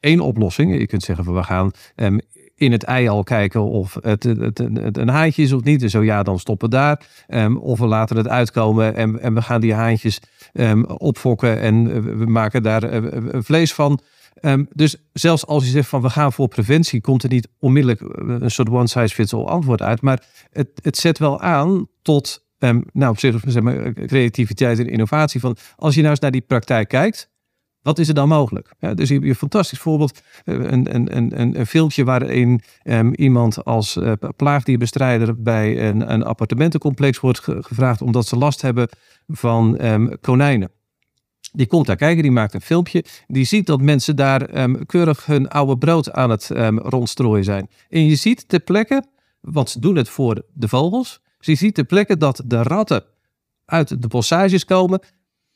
één 0.00 0.20
oplossing. 0.20 0.78
Je 0.78 0.86
kunt 0.86 1.02
zeggen 1.02 1.24
van 1.24 1.34
we 1.34 1.42
gaan 1.42 1.70
in 2.56 2.72
het 2.72 2.82
ei 2.82 3.08
al 3.08 3.22
kijken 3.22 3.62
of 3.62 3.96
het, 4.00 4.22
het, 4.22 4.58
een 4.98 5.08
haantje 5.08 5.42
is 5.42 5.52
of 5.52 5.62
niet. 5.62 5.82
En 5.82 5.90
zo 5.90 6.04
ja, 6.04 6.22
dan 6.22 6.38
stoppen 6.38 6.70
daar. 6.70 7.06
Ehm, 7.26 7.56
of 7.56 7.78
we 7.78 7.86
laten 7.86 8.16
het 8.16 8.28
uitkomen 8.28 8.94
en, 8.94 9.20
en 9.20 9.34
we 9.34 9.42
gaan 9.42 9.60
die 9.60 9.74
haantjes 9.74 10.20
ehm, 10.52 10.82
opfokken 10.82 11.60
en 11.60 11.92
eh, 11.92 12.02
we 12.02 12.26
maken 12.26 12.62
daar 12.62 12.82
eh, 12.82 12.96
eh, 12.96 13.22
vlees 13.42 13.74
van. 13.74 14.00
Ehm, 14.40 14.64
dus 14.72 14.96
zelfs 15.12 15.46
als 15.46 15.64
je 15.64 15.70
zegt 15.70 15.88
van 15.88 16.02
we 16.02 16.10
gaan 16.10 16.32
voor 16.32 16.48
preventie, 16.48 17.00
komt 17.00 17.22
er 17.22 17.28
niet 17.28 17.48
onmiddellijk 17.58 18.00
eh, 18.00 18.06
een 18.38 18.50
soort 18.50 18.68
one 18.68 18.86
size 18.86 19.14
fits 19.14 19.34
all 19.34 19.44
antwoord 19.44 19.82
uit. 19.82 20.00
Maar 20.00 20.24
het, 20.50 20.68
het 20.82 20.96
zet 20.96 21.18
wel 21.18 21.40
aan 21.40 21.88
tot, 22.02 22.44
nou 22.92 23.10
op 23.10 23.18
zich 23.18 23.42
zeg 23.46 23.62
maar, 23.62 23.92
creativiteit 23.92 24.78
en 24.78 24.88
innovatie. 24.88 25.40
Van 25.40 25.56
als 25.76 25.94
je 25.94 26.00
nou 26.00 26.10
eens 26.10 26.20
naar 26.20 26.30
die 26.30 26.40
praktijk 26.40 26.88
kijkt, 26.88 27.30
wat 27.86 27.98
is 27.98 28.08
er 28.08 28.14
dan 28.14 28.28
mogelijk? 28.28 28.72
Ja, 28.78 28.94
dus 28.94 29.08
hier 29.08 29.16
heb 29.18 29.24
je 29.26 29.32
een 29.32 29.38
fantastisch 29.38 29.78
voorbeeld. 29.78 30.20
eh, 30.44 30.54
Een, 30.54 30.94
een, 30.94 31.16
een, 31.16 31.58
een, 31.58 31.66
filmpje 31.66 32.04
waarin 32.04 32.60
ehm, 32.82 33.12
iemand 33.14 33.64
als 33.64 33.96
eh, 33.96 34.12
plaagdierbestrijder 34.36 35.42
bij 35.42 35.88
een, 35.88 36.12
een 36.12 36.22
appartementencomplex 36.24 37.20
wordt 37.20 37.40
ge- 37.40 37.62
gevraagd 37.62 38.02
omdat 38.02 38.26
ze 38.26 38.36
last 38.36 38.62
hebben 38.62 38.88
van 39.26 39.76
ehm, 39.76 40.08
konijnen. 40.20 40.70
Die 41.52 41.66
komt 41.66 41.86
daar 41.86 41.96
kijken, 41.96 42.22
die 42.22 42.30
maakt 42.32 42.54
een 42.54 42.60
filmpje. 42.60 43.04
Die 43.26 43.44
ziet 43.44 43.66
dat 43.66 43.80
mensen 43.80 44.16
daar 44.16 44.42
ehm, 44.42 44.84
keurig 44.86 45.26
hun 45.26 45.48
oude 45.48 45.78
brood 45.78 46.12
aan 46.12 46.30
het 46.30 46.50
rondstrooien 46.76 47.44
zijn. 47.44 47.68
En 47.88 48.06
je 48.06 48.16
ziet 48.16 48.48
ter 48.48 48.60
plekke, 48.60 49.04
want 49.40 49.70
ze 49.70 49.80
doen 49.80 49.96
het 49.96 50.08
voor 50.08 50.42
de 50.52 50.68
vogels. 50.68 51.20
Je 51.38 51.54
ziet 51.54 51.74
ter 51.74 51.84
plekke 51.84 52.16
dat 52.16 52.42
de 52.46 52.62
ratten 52.62 53.04
uit 53.64 54.02
de 54.02 54.08
bossages 54.08 54.64
komen 54.64 55.00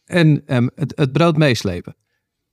en 0.05 0.43
het, 0.75 0.93
het 0.95 1.13
brood 1.13 1.37
meeslepen. 1.37 1.95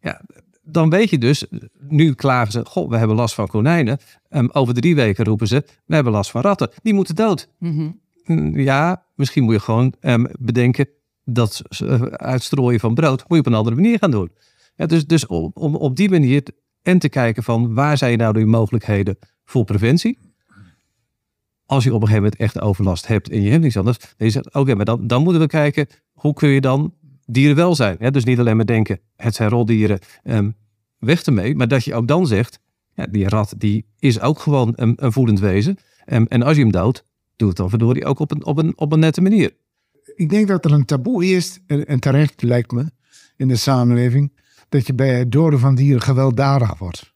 Ja, 0.07 0.21
dan 0.63 0.89
weet 0.89 1.09
je 1.09 1.17
dus, 1.17 1.45
nu 1.79 2.13
klagen 2.13 2.51
ze, 2.51 2.65
goh, 2.65 2.89
we 2.89 2.97
hebben 2.97 3.15
last 3.15 3.35
van 3.35 3.47
konijnen. 3.47 3.97
Ehm, 4.29 4.47
over 4.51 4.73
drie 4.73 4.95
weken 4.95 5.25
roepen 5.25 5.47
ze, 5.47 5.65
we 5.85 5.95
hebben 5.95 6.13
last 6.13 6.31
van 6.31 6.41
ratten. 6.41 6.69
Die 6.81 6.93
moeten 6.93 7.15
dood. 7.15 7.49
Mm, 7.59 8.59
Ja, 8.59 9.05
misschien 9.15 9.43
moet 9.43 9.53
je 9.53 9.59
gewoon 9.59 9.93
ehm, 9.99 10.25
bedenken 10.39 10.89
dat 11.23 11.61
eh, 11.69 12.01
uitstrooien 12.01 12.79
van 12.79 12.93
brood 12.93 13.19
moet 13.19 13.37
je 13.37 13.39
op 13.39 13.45
een 13.45 13.53
andere 13.53 13.75
manier 13.75 13.97
gaan 13.97 14.11
doen. 14.11 14.31
Ja, 14.75 14.85
dus 14.85 15.05
dus 15.05 15.25
om, 15.25 15.51
om 15.53 15.75
op 15.75 15.95
die 15.95 16.09
manier 16.09 16.43
en 16.81 16.99
te 16.99 17.09
kijken 17.09 17.43
van 17.43 17.73
waar 17.73 17.97
zijn 17.97 18.17
nou 18.17 18.33
de 18.33 18.45
mogelijkheden 18.45 19.17
voor 19.45 19.63
preventie. 19.65 20.19
Als 21.65 21.83
je 21.83 21.89
op 21.93 22.01
een 22.01 22.07
gegeven 22.07 22.23
moment 22.23 22.41
echt 22.41 22.61
overlast 22.61 23.07
hebt 23.07 23.29
en 23.29 23.41
je 23.41 23.49
hebt 23.49 23.63
niets 23.63 23.77
anders, 23.77 23.99
dan 23.99 24.27
je 24.27 24.29
zegt, 24.29 24.53
oké, 24.53 24.75
maar 24.75 24.85
dan, 24.85 25.07
dan 25.07 25.23
moeten 25.23 25.41
we 25.41 25.47
kijken 25.47 25.87
hoe 26.13 26.33
kun 26.33 26.49
je 26.49 26.61
dan 26.61 26.93
dierenwelzijn. 27.27 27.97
Ja, 27.99 28.09
dus 28.09 28.23
niet 28.23 28.39
alleen 28.39 28.55
maar 28.55 28.65
denken, 28.65 28.99
het 29.15 29.35
zijn 29.35 29.49
roldieren, 29.49 29.99
ehm, 30.23 30.51
weg 30.99 31.23
ermee. 31.23 31.55
Maar 31.55 31.67
dat 31.67 31.83
je 31.83 31.95
ook 31.95 32.07
dan 32.07 32.27
zegt, 32.27 32.59
ja, 32.93 33.07
die 33.07 33.29
rat 33.29 33.53
die 33.57 33.85
is 33.99 34.19
ook 34.19 34.39
gewoon 34.39 34.73
een, 34.75 34.93
een 34.95 35.11
voedend 35.11 35.39
wezen. 35.39 35.77
Ehm, 36.05 36.25
en 36.27 36.41
als 36.41 36.55
je 36.55 36.61
hem 36.61 36.71
doodt, 36.71 37.05
doe 37.35 37.47
het 37.47 37.57
dan 37.57 37.69
verdorie 37.69 38.05
ook 38.05 38.19
op 38.19 38.31
een, 38.31 38.45
op 38.45 38.57
een, 38.57 38.77
op 38.77 38.91
een 38.91 38.99
nette 38.99 39.21
manier. 39.21 39.55
Ik 40.15 40.29
denk 40.29 40.47
dat 40.47 40.65
er 40.65 40.71
een 40.71 40.85
taboe 40.85 41.25
is, 41.25 41.59
en, 41.67 41.99
terecht 41.99 42.41
lijkt 42.41 42.71
me, 42.71 42.85
in 43.35 43.47
de 43.47 43.55
samenleving, 43.55 44.31
dat 44.69 44.87
je 44.87 44.93
bij 44.93 45.17
het 45.17 45.31
doden 45.31 45.59
van 45.59 45.75
dieren 45.75 46.01
gewelddadig 46.01 46.77
wordt. 46.77 47.13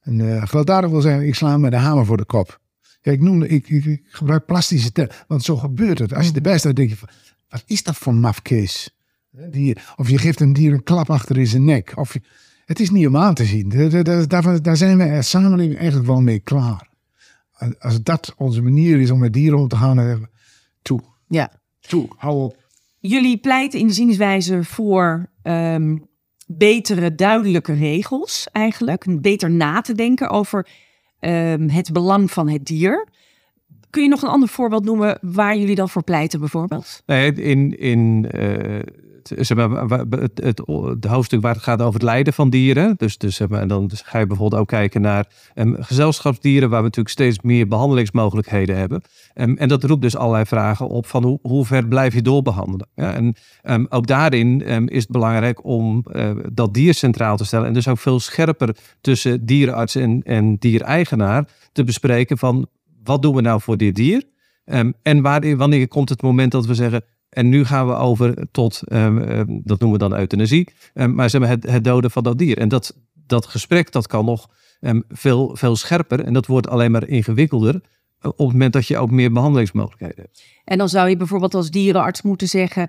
En 0.00 0.20
eh, 0.20 0.46
gewelddadig 0.46 0.90
wil 0.90 1.00
zeggen, 1.00 1.26
ik 1.26 1.34
sla 1.34 1.50
hem 1.50 1.60
met 1.60 1.70
de 1.70 1.76
hamer 1.76 2.06
voor 2.06 2.16
de 2.16 2.24
kop. 2.24 2.60
Ik, 3.02 3.20
noem, 3.20 3.42
ik, 3.42 3.68
ik, 3.68 3.84
ik 3.84 4.02
gebruik 4.08 4.46
plastische 4.46 4.92
termen, 4.92 5.14
want 5.26 5.42
zo 5.42 5.56
gebeurt 5.56 5.98
het. 5.98 6.14
Als 6.14 6.26
je 6.26 6.32
erbij 6.32 6.58
staat, 6.58 6.76
denk 6.76 6.88
je 6.88 6.96
van, 6.96 7.08
wat 7.48 7.62
is 7.66 7.82
dat 7.82 7.96
voor 7.96 8.14
mafkees? 8.14 8.90
Die- 9.32 9.76
Of 9.96 10.08
je 10.08 10.18
geeft 10.18 10.40
een 10.40 10.52
dier 10.52 10.72
een 10.72 10.82
klap 10.82 11.10
achter 11.10 11.38
in 11.38 11.46
zijn 11.46 11.64
nek. 11.64 11.92
Of 11.94 12.12
je- 12.12 12.20
het 12.64 12.80
is 12.80 12.90
niet 12.90 13.06
om 13.06 13.16
aan 13.16 13.34
te 13.34 13.44
zien. 13.44 13.68
Daar- 13.68 14.28
daar- 14.28 14.62
daar- 14.62 14.76
zijn 14.76 14.98
we 14.98 15.10
als 15.10 15.30
samenleving 15.30 15.76
eigenlijk 15.76 16.06
wel 16.06 16.20
mee 16.20 16.38
klaar. 16.38 16.90
Als 17.78 18.02
dat 18.02 18.34
onze 18.36 18.62
manier 18.62 19.00
is 19.00 19.10
om 19.10 19.18
met 19.18 19.32
dieren 19.32 19.58
om 19.58 19.68
te 19.68 19.76
gaan, 19.76 20.28
toe, 20.82 21.00
Ja. 21.28 21.52
toe, 21.80 22.08
hou 22.16 22.42
op. 22.42 22.56
Jullie 22.98 23.38
pleiten 23.38 23.78
in 23.80 23.86
de 23.86 23.92
zienswijze 23.92 24.64
voor 24.64 25.30
ehm, 25.42 25.96
betere, 26.46 27.14
duidelijke 27.14 27.72
regels 27.72 28.48
eigenlijk. 28.52 29.20
Beter 29.20 29.50
na 29.50 29.80
te 29.80 29.94
denken 29.94 30.30
over 30.30 30.68
ehm, 31.18 31.68
het 31.68 31.92
belang 31.92 32.30
van 32.30 32.48
het 32.48 32.64
dier. 32.66 33.08
Kun 33.90 34.02
je 34.02 34.08
nog 34.08 34.22
een 34.22 34.28
ander 34.28 34.48
voorbeeld 34.48 34.84
noemen 34.84 35.18
waar 35.20 35.56
jullie 35.56 35.74
dan 35.74 35.88
voor 35.88 36.02
pleiten 36.04 36.40
bijvoorbeeld? 36.40 37.02
Nee, 37.06 37.32
in, 37.32 37.78
in 37.78 38.30
eh, 38.30 38.80
het, 39.28 40.42
het, 40.42 40.62
het, 40.64 41.04
hoofdstuk 41.04 41.40
waar 41.40 41.54
het 41.54 41.62
gaat 41.62 41.80
over 41.80 41.94
het 41.94 42.02
lijden 42.02 42.32
van 42.32 42.50
dieren. 42.50 42.94
Dus, 42.96 43.18
dus, 43.18 43.40
dan 43.66 43.90
ga 43.92 44.18
je 44.18 44.26
bijvoorbeeld 44.26 44.60
ook 44.60 44.68
kijken 44.68 45.00
naar 45.00 45.26
um, 45.54 45.76
gezelschapsdieren, 45.78 46.68
waar 46.68 46.78
we 46.78 46.84
natuurlijk 46.84 47.14
steeds 47.14 47.40
meer 47.40 47.68
behandelingsmogelijkheden 47.68 48.76
hebben. 48.76 49.02
Um, 49.34 49.56
en 49.56 49.68
dat 49.68 49.84
roept 49.84 50.02
dus 50.02 50.16
allerlei 50.16 50.44
vragen 50.44 50.88
op 50.88 51.06
van 51.06 51.38
hoe, 51.42 51.66
ver 51.66 51.86
blijf 51.86 52.14
je 52.14 52.22
doorbehandelen. 52.22 52.88
Ja, 52.94 53.14
en 53.14 53.34
um, 53.62 53.86
ook 53.88 54.06
daarin 54.06 54.60
is 54.88 55.02
het 55.02 55.10
belangrijk 55.10 55.64
om 55.64 56.04
uh, 56.12 56.30
dat 56.52 56.74
dier 56.74 56.94
centraal 56.94 57.36
te 57.36 57.44
stellen. 57.44 57.66
En 57.66 57.72
dus 57.72 57.88
ook 57.88 57.98
veel 57.98 58.20
scherper 58.20 58.76
tussen 59.00 59.46
dierenarts 59.46 59.94
en, 59.94 60.22
en 60.22 60.56
diereigenaar 60.56 61.48
te 61.72 61.84
bespreken 61.84 62.38
van 62.38 62.66
wat 63.04 63.22
doen 63.22 63.34
we 63.34 63.40
nou 63.40 63.60
voor 63.60 63.76
dit 63.76 63.94
dier? 63.94 64.22
En 65.02 65.22
wanneer 65.56 65.88
komt 65.88 66.08
het 66.08 66.22
moment 66.22 66.52
dat 66.52 66.66
we 66.66 66.74
zeggen, 66.74 67.04
en 67.32 67.48
nu 67.48 67.64
gaan 67.64 67.86
we 67.86 67.94
over 67.94 68.34
tot, 68.50 68.82
um, 68.92 69.62
dat 69.64 69.80
noemen 69.80 69.98
we 69.98 70.08
dan 70.08 70.18
euthanasie, 70.18 70.68
um, 70.94 71.14
maar 71.14 71.30
zeg 71.30 71.40
maar 71.40 71.50
het, 71.50 71.70
het 71.70 71.84
doden 71.84 72.10
van 72.10 72.22
dat 72.22 72.38
dier. 72.38 72.58
En 72.58 72.68
dat, 72.68 72.96
dat 73.26 73.46
gesprek 73.46 73.92
dat 73.92 74.06
kan 74.06 74.24
nog 74.24 74.48
veel, 75.08 75.56
veel 75.56 75.76
scherper 75.76 76.24
en 76.24 76.32
dat 76.32 76.46
wordt 76.46 76.68
alleen 76.68 76.90
maar 76.90 77.08
ingewikkelder 77.08 77.74
eh, 77.74 78.30
op 78.30 78.38
het 78.38 78.52
moment 78.52 78.72
dat 78.72 78.86
je 78.86 78.98
ook 78.98 79.10
meer 79.10 79.32
behandelingsmogelijkheden 79.32 80.24
hebt. 80.24 80.44
En 80.64 80.78
dan 80.78 80.88
zou 80.88 81.08
je 81.08 81.16
bijvoorbeeld 81.16 81.54
als 81.54 81.70
dierenarts 81.70 82.22
moeten 82.22 82.48
zeggen, 82.48 82.88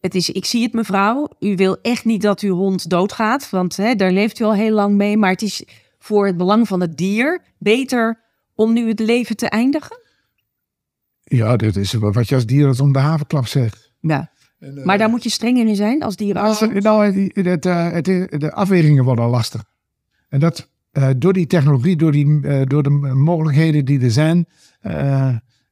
het 0.00 0.14
is, 0.14 0.30
ik 0.30 0.44
zie 0.44 0.62
het 0.62 0.72
mevrouw, 0.72 1.28
u 1.40 1.56
wil 1.56 1.76
echt 1.82 2.04
niet 2.04 2.22
dat 2.22 2.40
uw 2.40 2.54
hond 2.54 2.90
doodgaat, 2.90 3.50
want 3.50 3.76
hè, 3.76 3.94
daar 3.94 4.12
leeft 4.12 4.38
u 4.38 4.44
al 4.44 4.54
heel 4.54 4.74
lang 4.74 4.96
mee, 4.96 5.16
maar 5.16 5.30
het 5.30 5.42
is 5.42 5.64
voor 5.98 6.26
het 6.26 6.36
belang 6.36 6.68
van 6.68 6.80
het 6.80 6.96
dier 6.96 7.42
beter 7.58 8.20
om 8.54 8.72
nu 8.72 8.88
het 8.88 8.98
leven 8.98 9.36
te 9.36 9.48
eindigen? 9.48 10.04
Ja, 11.28 11.56
dat 11.56 11.76
is 11.76 11.92
wat 11.92 12.28
je 12.28 12.34
als 12.34 12.46
dierarts 12.46 12.80
om 12.80 12.92
de 12.92 12.98
havenklap 12.98 13.46
zegt. 13.46 13.92
Ja. 14.00 14.30
En, 14.58 14.78
uh, 14.78 14.84
maar 14.84 14.98
daar 14.98 15.08
moet 15.08 15.22
je 15.22 15.30
streng 15.30 15.58
in 15.58 15.76
zijn 15.76 16.02
als 16.02 16.16
dierenarts? 16.16 16.60
Nou, 16.60 17.04
het, 17.04 17.46
het, 17.46 17.66
uh, 17.66 17.90
het, 17.90 18.04
de 18.40 18.52
afwegingen 18.52 19.04
worden 19.04 19.26
lastig. 19.26 19.64
En 20.28 20.40
dat 20.40 20.70
uh, 20.92 21.08
door 21.16 21.32
die 21.32 21.46
technologie, 21.46 21.96
door, 21.96 22.12
die, 22.12 22.40
door 22.66 22.82
de 22.82 22.90
mogelijkheden 23.14 23.84
die 23.84 24.00
er 24.00 24.10
zijn 24.10 24.46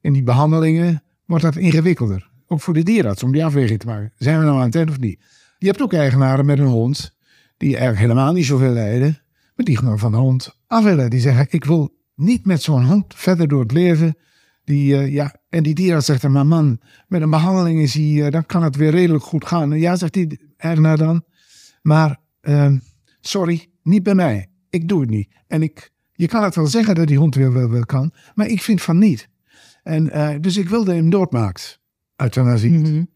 in 0.00 0.12
die 0.12 0.22
behandelingen, 0.22 1.02
wordt 1.26 1.44
dat 1.44 1.56
ingewikkelder. 1.56 2.30
Ook 2.46 2.60
voor 2.60 2.74
de 2.74 2.82
dierarts 2.82 3.22
om 3.22 3.32
die 3.32 3.44
afweging 3.44 3.78
te 3.78 3.86
maken. 3.86 4.12
Zijn 4.16 4.38
we 4.38 4.44
nou 4.44 4.58
aan 4.58 4.64
het 4.64 4.74
eind 4.74 4.90
of 4.90 4.98
niet? 4.98 5.20
Je 5.58 5.66
hebt 5.66 5.82
ook 5.82 5.92
eigenaren 5.92 6.46
met 6.46 6.58
een 6.58 6.66
hond 6.66 7.16
die 7.56 7.68
eigenlijk 7.68 7.98
helemaal 7.98 8.32
niet 8.32 8.46
zoveel 8.46 8.72
lijden, 8.72 9.22
maar 9.56 9.66
die 9.66 9.76
gewoon 9.76 9.98
van 9.98 10.12
de 10.12 10.18
hond 10.18 10.60
af 10.66 10.84
willen. 10.84 11.10
Die 11.10 11.20
zeggen, 11.20 11.46
ik 11.50 11.64
wil 11.64 11.94
niet 12.14 12.46
met 12.46 12.62
zo'n 12.62 12.84
hond 12.84 13.14
verder 13.16 13.48
door 13.48 13.60
het 13.60 13.72
leven. 13.72 14.16
Die, 14.64 14.94
uh, 14.94 15.12
ja, 15.12 15.34
en 15.48 15.62
die 15.62 15.74
dierarts 15.74 16.06
zegt, 16.06 16.28
maar 16.28 16.46
man, 16.46 16.80
met 17.08 17.22
een 17.22 17.30
behandeling 17.30 17.80
is 17.80 17.94
hij, 17.94 18.04
uh, 18.04 18.30
dan 18.30 18.46
kan 18.46 18.62
het 18.62 18.76
weer 18.76 18.90
redelijk 18.90 19.24
goed 19.24 19.46
gaan. 19.46 19.72
En 19.72 19.78
ja, 19.78 19.96
zegt 19.96 20.12
die 20.12 20.40
eigenaar 20.56 20.96
dan, 20.96 21.24
maar 21.82 22.20
uh, 22.42 22.72
sorry, 23.20 23.66
niet 23.82 24.02
bij 24.02 24.14
mij. 24.14 24.48
Ik 24.70 24.88
doe 24.88 25.00
het 25.00 25.10
niet. 25.10 25.28
En 25.46 25.62
ik, 25.62 25.92
je 26.12 26.28
kan 26.28 26.42
het 26.42 26.54
wel 26.54 26.66
zeggen 26.66 26.94
dat 26.94 27.06
die 27.06 27.18
hond 27.18 27.34
weer 27.34 27.52
wel, 27.52 27.70
wel 27.70 27.86
kan, 27.86 28.12
maar 28.34 28.46
ik 28.46 28.62
vind 28.62 28.82
van 28.82 28.98
niet. 28.98 29.28
En 29.82 30.06
uh, 30.06 30.34
dus 30.40 30.56
ik 30.56 30.68
wilde 30.68 30.94
hem 30.94 31.10
doodmaakt, 31.10 31.80
euthanasie. 32.16 32.70
Mm 32.70 32.84
-hmm. 32.84 33.08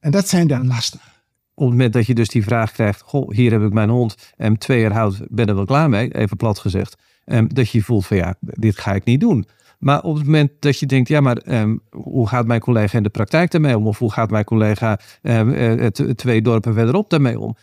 En 0.00 0.10
dat 0.10 0.28
zijn 0.28 0.46
dan 0.46 0.66
lastig. 0.66 1.22
Op 1.54 1.66
het 1.66 1.74
moment 1.76 1.92
dat 1.92 2.06
je 2.06 2.14
dus 2.14 2.28
die 2.28 2.42
vraag 2.42 2.72
krijgt, 2.72 3.00
goh, 3.00 3.30
hier 3.30 3.52
heb 3.52 3.62
ik 3.62 3.72
mijn 3.72 3.88
hond 3.88 4.32
en 4.36 4.58
twee 4.58 4.80
jaar 4.80 4.92
oud, 4.92 5.20
ben 5.28 5.46
er 5.46 5.54
wel 5.54 5.64
klaar 5.64 5.88
mee, 5.88 6.14
even 6.14 6.36
plat 6.36 6.58
gezegd. 6.58 7.02
Um, 7.26 7.54
dat 7.54 7.70
je 7.70 7.82
voelt 7.82 8.06
van 8.06 8.16
ja, 8.16 8.34
dit 8.40 8.78
ga 8.78 8.94
ik 8.94 9.04
niet 9.04 9.20
doen. 9.20 9.46
Maar 9.80 10.02
op 10.02 10.14
het 10.14 10.24
moment 10.24 10.50
dat 10.58 10.78
je 10.78 10.86
denkt, 10.86 11.08
ja, 11.08 11.20
maar 11.20 11.60
um, 11.60 11.80
hoe 11.90 12.28
gaat 12.28 12.46
mijn 12.46 12.60
collega 12.60 12.96
in 12.96 13.02
de 13.02 13.08
praktijk 13.08 13.50
daarmee 13.50 13.76
om? 13.76 13.86
Of 13.86 13.98
hoe 13.98 14.12
gaat 14.12 14.30
mijn 14.30 14.44
collega 14.44 15.00
um, 15.22 15.90
twee 16.14 16.42
dorpen 16.42 16.74
verderop 16.74 17.10
daarmee 17.10 17.38
om? 17.38 17.56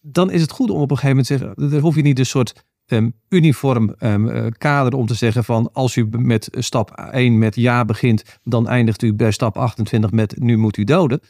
Dan 0.00 0.30
is 0.30 0.40
het 0.40 0.50
goed 0.50 0.70
om 0.70 0.80
op 0.80 0.90
een 0.90 0.96
gegeven 0.96 1.08
moment 1.08 1.26
te 1.26 1.36
zeggen, 1.36 1.70
dan 1.70 1.80
hoef 1.80 1.94
je 1.94 2.02
niet 2.02 2.18
een 2.18 2.26
soort 2.26 2.64
um, 2.86 3.14
uniform 3.28 3.94
uh, 3.98 4.46
kader 4.58 4.94
om 4.94 5.06
te 5.06 5.14
zeggen 5.14 5.44
van 5.44 5.70
als 5.72 5.96
u 5.96 6.08
met 6.10 6.48
stap 6.52 6.90
1 6.90 7.38
met 7.38 7.54
ja 7.54 7.84
begint, 7.84 8.38
dan 8.42 8.68
eindigt 8.68 9.02
u 9.02 9.14
bij 9.14 9.30
stap 9.30 9.56
28 9.56 10.10
met 10.10 10.40
nu 10.40 10.56
moet 10.56 10.76
u 10.76 10.84
doden. 10.84 11.20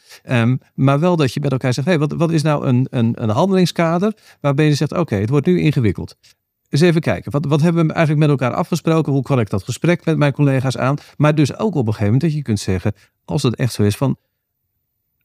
maar 0.73 0.99
wel 0.99 1.15
dat 1.15 1.33
je 1.33 1.39
met 1.39 1.51
elkaar 1.51 1.73
zegt, 1.73 1.87
hey, 1.87 1.99
wat, 1.99 2.13
wat 2.13 2.31
is 2.31 2.41
nou 2.41 2.65
een, 2.65 2.87
een, 2.89 3.23
een 3.23 3.29
handelingskader 3.29 4.13
waarbij 4.41 4.65
je 4.65 4.73
zegt, 4.73 4.97
oké, 4.97 5.15
het 5.15 5.29
wordt 5.29 5.45
nu 5.45 5.59
ingewikkeld 5.59 6.17
eens 6.73 6.81
even 6.81 7.01
kijken. 7.01 7.31
Wat, 7.31 7.45
wat 7.45 7.61
hebben 7.61 7.87
we 7.87 7.93
eigenlijk 7.93 8.27
met 8.27 8.39
elkaar 8.39 8.57
afgesproken? 8.57 9.13
Hoe 9.13 9.21
kan 9.21 9.39
ik 9.39 9.49
dat 9.49 9.63
gesprek 9.63 10.05
met 10.05 10.17
mijn 10.17 10.33
collega's 10.33 10.77
aan? 10.77 10.95
Maar 11.17 11.35
dus 11.35 11.57
ook 11.57 11.75
op 11.75 11.87
een 11.87 11.93
gegeven 11.93 12.05
moment 12.05 12.21
dat 12.21 12.33
je 12.33 12.41
kunt 12.41 12.59
zeggen, 12.59 12.93
als 13.25 13.43
het 13.43 13.55
echt 13.55 13.73
zo 13.73 13.83
is 13.83 13.97
van 13.97 14.17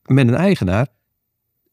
met 0.06 0.28
een 0.28 0.34
eigenaar, 0.34 0.87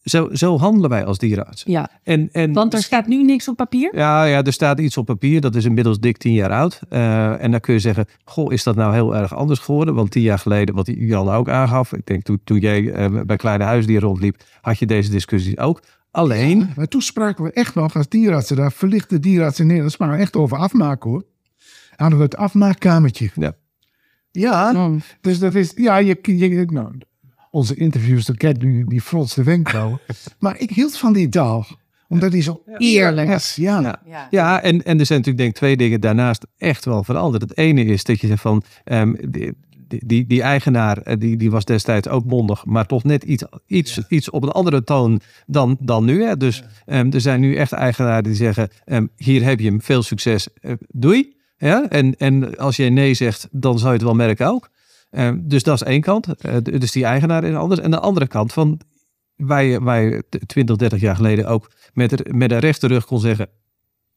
zo, 0.03 0.29
zo 0.33 0.57
handelen 0.57 0.89
wij 0.89 1.05
als 1.05 1.17
dierenarts. 1.17 1.63
Ja, 1.63 1.89
en, 2.03 2.29
en, 2.31 2.53
want 2.53 2.73
er 2.73 2.83
staat 2.83 3.07
nu 3.07 3.23
niks 3.23 3.47
op 3.47 3.55
papier? 3.55 3.95
Ja, 3.95 4.23
ja, 4.23 4.43
er 4.43 4.53
staat 4.53 4.79
iets 4.79 4.97
op 4.97 5.05
papier. 5.05 5.41
Dat 5.41 5.55
is 5.55 5.65
inmiddels 5.65 5.99
dik 5.99 6.17
tien 6.17 6.33
jaar 6.33 6.51
oud. 6.51 6.79
Uh, 6.89 7.43
en 7.43 7.51
dan 7.51 7.59
kun 7.59 7.73
je 7.73 7.79
zeggen, 7.79 8.05
goh, 8.23 8.53
is 8.53 8.63
dat 8.63 8.75
nou 8.75 8.93
heel 8.93 9.15
erg 9.15 9.35
anders 9.35 9.59
geworden? 9.59 9.95
Want 9.95 10.11
tien 10.11 10.21
jaar 10.21 10.39
geleden, 10.39 10.75
wat 10.75 10.91
Jan 10.95 11.29
ook 11.29 11.49
aangaf, 11.49 11.93
ik 11.93 12.05
denk 12.05 12.23
toen, 12.23 12.39
toen 12.43 12.59
jij 12.59 12.81
uh, 12.81 13.21
bij 13.21 13.35
Kleine 13.35 13.63
Huisdieren 13.63 14.07
rondliep, 14.07 14.43
had 14.61 14.77
je 14.77 14.85
deze 14.85 15.11
discussie 15.11 15.59
ook. 15.59 15.81
Alleen. 16.15 16.59
Ja, 16.59 16.67
maar 16.75 16.87
toen 16.87 17.01
spraken 17.01 17.43
we 17.43 17.51
echt 17.51 17.75
nog 17.75 17.95
als 17.95 18.09
dierartsen, 18.09 18.55
daar 18.55 18.71
verlichte 18.71 19.19
dierartsen 19.19 19.61
in 19.61 19.67
Nederland, 19.67 19.93
spraken 19.93 20.15
we 20.15 20.21
echt 20.21 20.35
over 20.35 20.57
afmaken 20.57 21.09
hoor. 21.09 21.25
Hadden 21.95 22.17
we 22.17 22.23
het 22.23 22.35
afmaakkamertje. 22.35 23.29
Ja. 23.35 23.55
Ja, 24.31 24.91
dus 25.21 25.39
dat 25.39 25.55
is, 25.55 25.71
ja, 25.75 25.97
je, 25.97 26.19
je 26.21 26.65
nou, 26.69 26.97
onze 27.51 27.75
interviews, 27.75 28.25
dan 28.25 28.35
kent 28.35 28.61
nu 28.61 28.85
die 28.87 29.01
fronste 29.01 29.43
wenkbrauwen. 29.43 29.99
maar 30.39 30.59
ik 30.59 30.69
hield 30.69 30.97
van 30.97 31.13
die 31.13 31.29
taal 31.29 31.65
omdat 32.07 32.31
hij 32.31 32.41
zo 32.41 32.63
eerlijk 32.77 33.29
is. 33.29 33.55
Ja, 33.55 33.81
ja. 33.81 34.01
ja. 34.05 34.27
ja 34.29 34.61
en, 34.61 34.83
en 34.83 34.99
er 34.99 35.05
zijn 35.05 35.19
natuurlijk 35.19 35.37
denk 35.37 35.49
ik 35.49 35.55
twee 35.55 35.77
dingen 35.77 36.01
daarnaast 36.01 36.45
echt 36.57 36.85
wel 36.85 37.03
veranderd. 37.03 37.41
Het 37.41 37.57
ene 37.57 37.85
is 37.85 38.03
dat 38.03 38.21
je 38.21 38.27
zegt 38.27 38.41
van, 38.41 38.63
um, 38.85 39.17
die, 39.87 40.05
die, 40.05 40.25
die, 40.27 40.41
eigenaar 40.41 41.17
die, 41.19 41.37
die 41.37 41.51
was 41.51 41.65
destijds 41.65 42.07
ook 42.07 42.25
mondig, 42.25 42.65
maar 42.65 42.85
toch 42.85 43.03
net 43.03 43.23
iets, 43.23 43.43
iets, 43.67 43.95
ja. 43.95 44.03
iets 44.07 44.29
op 44.29 44.43
een 44.43 44.51
andere 44.51 44.83
toon 44.83 45.19
dan, 45.45 45.77
dan 45.79 46.05
nu. 46.05 46.23
Hè. 46.23 46.37
Dus 46.37 46.63
ja. 46.85 46.99
um, 46.99 47.11
er 47.11 47.21
zijn 47.21 47.39
nu 47.39 47.55
echt 47.55 47.71
eigenaren 47.71 48.23
die 48.23 48.33
zeggen: 48.33 48.69
um, 48.85 49.09
hier 49.15 49.43
heb 49.43 49.59
je 49.59 49.69
hem, 49.69 49.81
veel 49.81 50.03
succes, 50.03 50.47
uh, 50.61 50.71
doei. 50.87 51.35
Ja? 51.57 51.89
En, 51.89 52.15
en 52.17 52.57
als 52.57 52.75
jij 52.75 52.89
nee 52.89 53.13
zegt, 53.13 53.47
dan 53.51 53.77
zou 53.77 53.87
je 53.91 53.97
het 53.97 54.05
wel 54.05 54.15
merken 54.15 54.47
ook. 54.47 54.69
Um, 55.11 55.47
dus 55.47 55.63
dat 55.63 55.81
is 55.81 55.87
één 55.87 56.01
kant. 56.01 56.27
Uh, 56.27 56.55
dus 56.61 56.91
die 56.91 57.05
eigenaar 57.05 57.43
is 57.43 57.55
anders. 57.55 57.81
En 57.81 57.91
de 57.91 57.99
andere 57.99 58.27
kant 58.27 58.53
van 58.53 58.79
wij, 59.35 59.81
wij 59.81 60.23
20, 60.45 60.75
30 60.75 60.99
jaar 60.99 61.15
geleden 61.15 61.47
ook 61.47 61.71
met, 61.93 62.33
met 62.33 62.51
een 62.51 62.59
rechte 62.59 62.87
rug 62.87 63.05
kon 63.05 63.19
zeggen: 63.19 63.49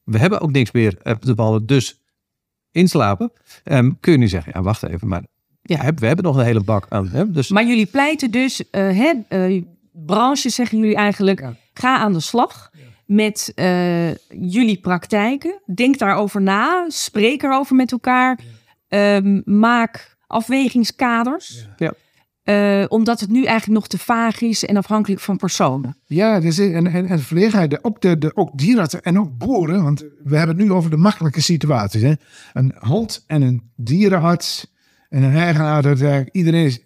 we 0.05 0.19
hebben 0.19 0.41
ook 0.41 0.53
niks 0.53 0.71
meer 0.71 0.97
te 1.19 1.35
ballen, 1.35 1.67
dus 1.67 2.01
inslapen. 2.71 3.33
kun 4.01 4.13
je 4.13 4.19
nu 4.19 4.29
zeggen: 4.29 4.53
ja, 4.55 4.63
wacht 4.63 4.83
even, 4.83 5.09
maar 5.09 5.23
ja, 5.69 5.93
we 5.95 6.07
hebben 6.07 6.25
nog 6.25 6.37
een 6.37 6.45
hele 6.45 6.65
bak 6.65 6.87
aan. 6.89 7.09
Hè? 7.09 7.31
Dus... 7.31 7.49
Maar 7.49 7.67
jullie 7.67 7.87
pleiten 7.87 8.31
dus, 8.31 8.61
uh, 8.61 8.67
hè, 8.71 9.47
uh, 9.49 9.63
branches 9.93 10.55
zeggen 10.55 10.79
jullie 10.79 10.97
eigenlijk, 10.97 11.41
ja. 11.41 11.55
ga 11.73 11.99
aan 11.99 12.13
de 12.13 12.21
slag 12.21 12.71
ja. 12.73 12.81
met 13.07 13.53
uh, 13.55 14.15
jullie 14.51 14.81
praktijken. 14.81 15.61
Denk 15.75 15.99
daarover 15.99 16.43
na, 16.43 16.85
spreek 16.89 17.43
erover 17.43 17.77
met 17.77 17.93
elkaar, 17.93 18.39
um, 18.89 19.43
maak 19.45 20.17
afwegingskaders. 20.27 21.67
Ja. 21.77 21.93
Uh, 22.45 22.85
omdat 22.89 23.21
het 23.21 23.31
nu 23.31 23.45
eigenlijk 23.45 23.81
nog 23.81 23.89
te 23.89 23.99
vaag 23.99 24.41
is 24.41 24.65
en 24.65 24.77
afhankelijk 24.77 25.21
van 25.21 25.37
personen. 25.37 25.97
Ja, 26.07 26.41
dus 26.41 26.59
en, 26.59 26.87
en, 26.87 27.07
en 27.07 27.21
verlegenheid, 27.21 27.85
ook, 27.85 28.01
de, 28.01 28.19
de, 28.19 28.37
ook 28.37 28.59
dierenartsen 28.59 29.03
en 29.03 29.19
ook 29.19 29.39
boeren, 29.39 29.83
want 29.83 30.05
we 30.25 30.37
hebben 30.37 30.57
het 30.57 30.67
nu 30.67 30.73
over 30.73 30.91
de 30.91 30.97
makkelijke 30.97 31.41
situaties. 31.41 32.03
Hè? 32.03 32.13
Een 32.53 32.75
hond 32.79 33.25
en 33.27 33.43
een 33.43 33.71
dierenarts 33.77 34.77
en 35.09 35.23
een 35.23 35.37
eigenaar, 35.37 35.83
dat 35.83 36.29
iedereen 36.33 36.65
is, 36.65 36.81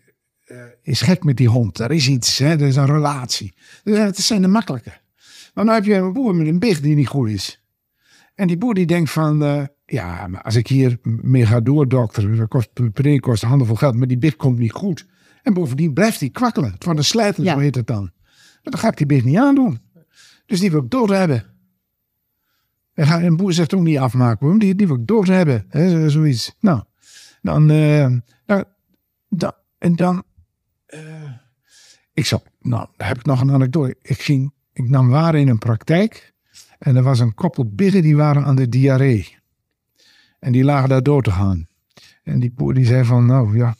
uh, 0.47 0.63
is 0.83 1.01
gek 1.01 1.25
met 1.25 1.37
die 1.37 1.49
hond. 1.49 1.79
Er 1.79 1.91
is 1.91 2.09
iets, 2.09 2.39
hè? 2.39 2.51
er 2.51 2.61
is 2.61 2.77
een 2.77 2.87
relatie. 2.87 3.55
Dus 3.83 3.99
het 3.99 4.17
zijn 4.17 4.43
de 4.43 4.49
makkelijke. 4.49 4.93
Maar 5.55 5.65
nu 5.65 5.71
heb 5.71 5.85
je 5.85 5.95
een 5.95 6.13
boer 6.13 6.35
met 6.35 6.47
een 6.47 6.59
big 6.59 6.81
die 6.81 6.95
niet 6.95 7.09
goed 7.09 7.29
is. 7.29 7.63
En 8.35 8.47
die 8.47 8.59
boer 8.59 8.75
die 8.75 8.87
denkt 8.87 9.11
van, 9.11 9.43
uh, 9.43 9.65
ja, 9.87 10.27
maar 10.27 10.43
als 10.43 10.55
ik 10.55 10.67
hier 10.67 10.99
mee 11.03 11.47
ga 11.47 11.61
doordokteren, 11.61 12.37
dat 12.37 12.49
kost 12.49 12.93
per 12.93 13.21
kost 13.21 13.43
handenvol 13.43 13.77
geld, 13.77 13.95
maar 13.95 14.07
die 14.07 14.19
big 14.19 14.37
komt 14.37 14.59
niet 14.59 14.73
goed. 14.73 15.07
En 15.43 15.55
bovendien 15.55 15.93
blijft 15.93 16.21
hij 16.21 16.31
kwakkelen. 16.31 16.73
Het 16.73 16.85
wordt 16.85 16.99
een 16.99 17.05
slijter, 17.05 17.45
ja. 17.45 17.53
zo 17.53 17.59
heet 17.59 17.75
het 17.75 17.87
dan. 17.87 18.11
Maar 18.63 18.73
dan 18.73 18.79
ga 18.79 18.89
ik 18.89 18.97
die 18.97 19.07
big 19.07 19.25
niet 19.25 19.37
aandoen. 19.37 19.81
Dus 20.47 20.61
die 20.61 20.71
wil 20.71 20.83
ik 20.83 20.91
dood 20.91 21.09
hebben. 21.09 21.45
En 22.95 23.25
een 23.25 23.37
boer 23.37 23.53
zegt 23.53 23.75
ook 23.75 23.83
niet 23.83 23.99
afmaken, 23.99 24.47
hoor. 24.47 24.59
Die, 24.59 24.75
die 24.75 24.87
wil 24.87 24.97
ik 24.97 25.07
dood 25.07 25.27
hebben. 25.27 25.65
Hè, 25.69 26.11
zoiets. 26.11 26.57
Nou, 26.61 26.83
dan, 27.43 27.71
uh, 27.71 28.17
dan, 29.29 29.53
en 29.79 29.97
dan, 29.97 30.23
uh, 30.95 31.33
ik 32.13 32.27
zat, 32.27 32.45
nou, 32.61 32.89
heb 32.97 33.19
ik 33.19 33.25
nog 33.25 33.41
een 33.41 33.53
anekdote. 33.53 33.97
Ik 34.03 34.21
ging 34.21 34.53
ik 34.73 34.89
nam 34.89 35.09
waar 35.09 35.35
in 35.35 35.49
een 35.49 35.59
praktijk. 35.59 36.33
En 36.79 36.97
er 36.97 37.03
was 37.03 37.21
een 37.21 37.35
koppel 37.35 37.75
biggen 37.75 38.03
die 38.03 38.17
waren 38.17 38.45
aan 38.45 38.57
de 38.57 38.69
diarree. 38.69 39.37
En 40.39 40.53
die 40.53 40.65
lagen 40.65 40.89
daar 40.89 41.03
door 41.03 41.23
te 41.23 41.31
gaan. 41.31 41.67
En 42.23 42.41
die 42.41 42.53
boer 42.53 42.75
die 42.75 42.85
zei 42.85 43.05
van, 43.05 43.27
nou 43.27 43.57
ja. 43.57 43.75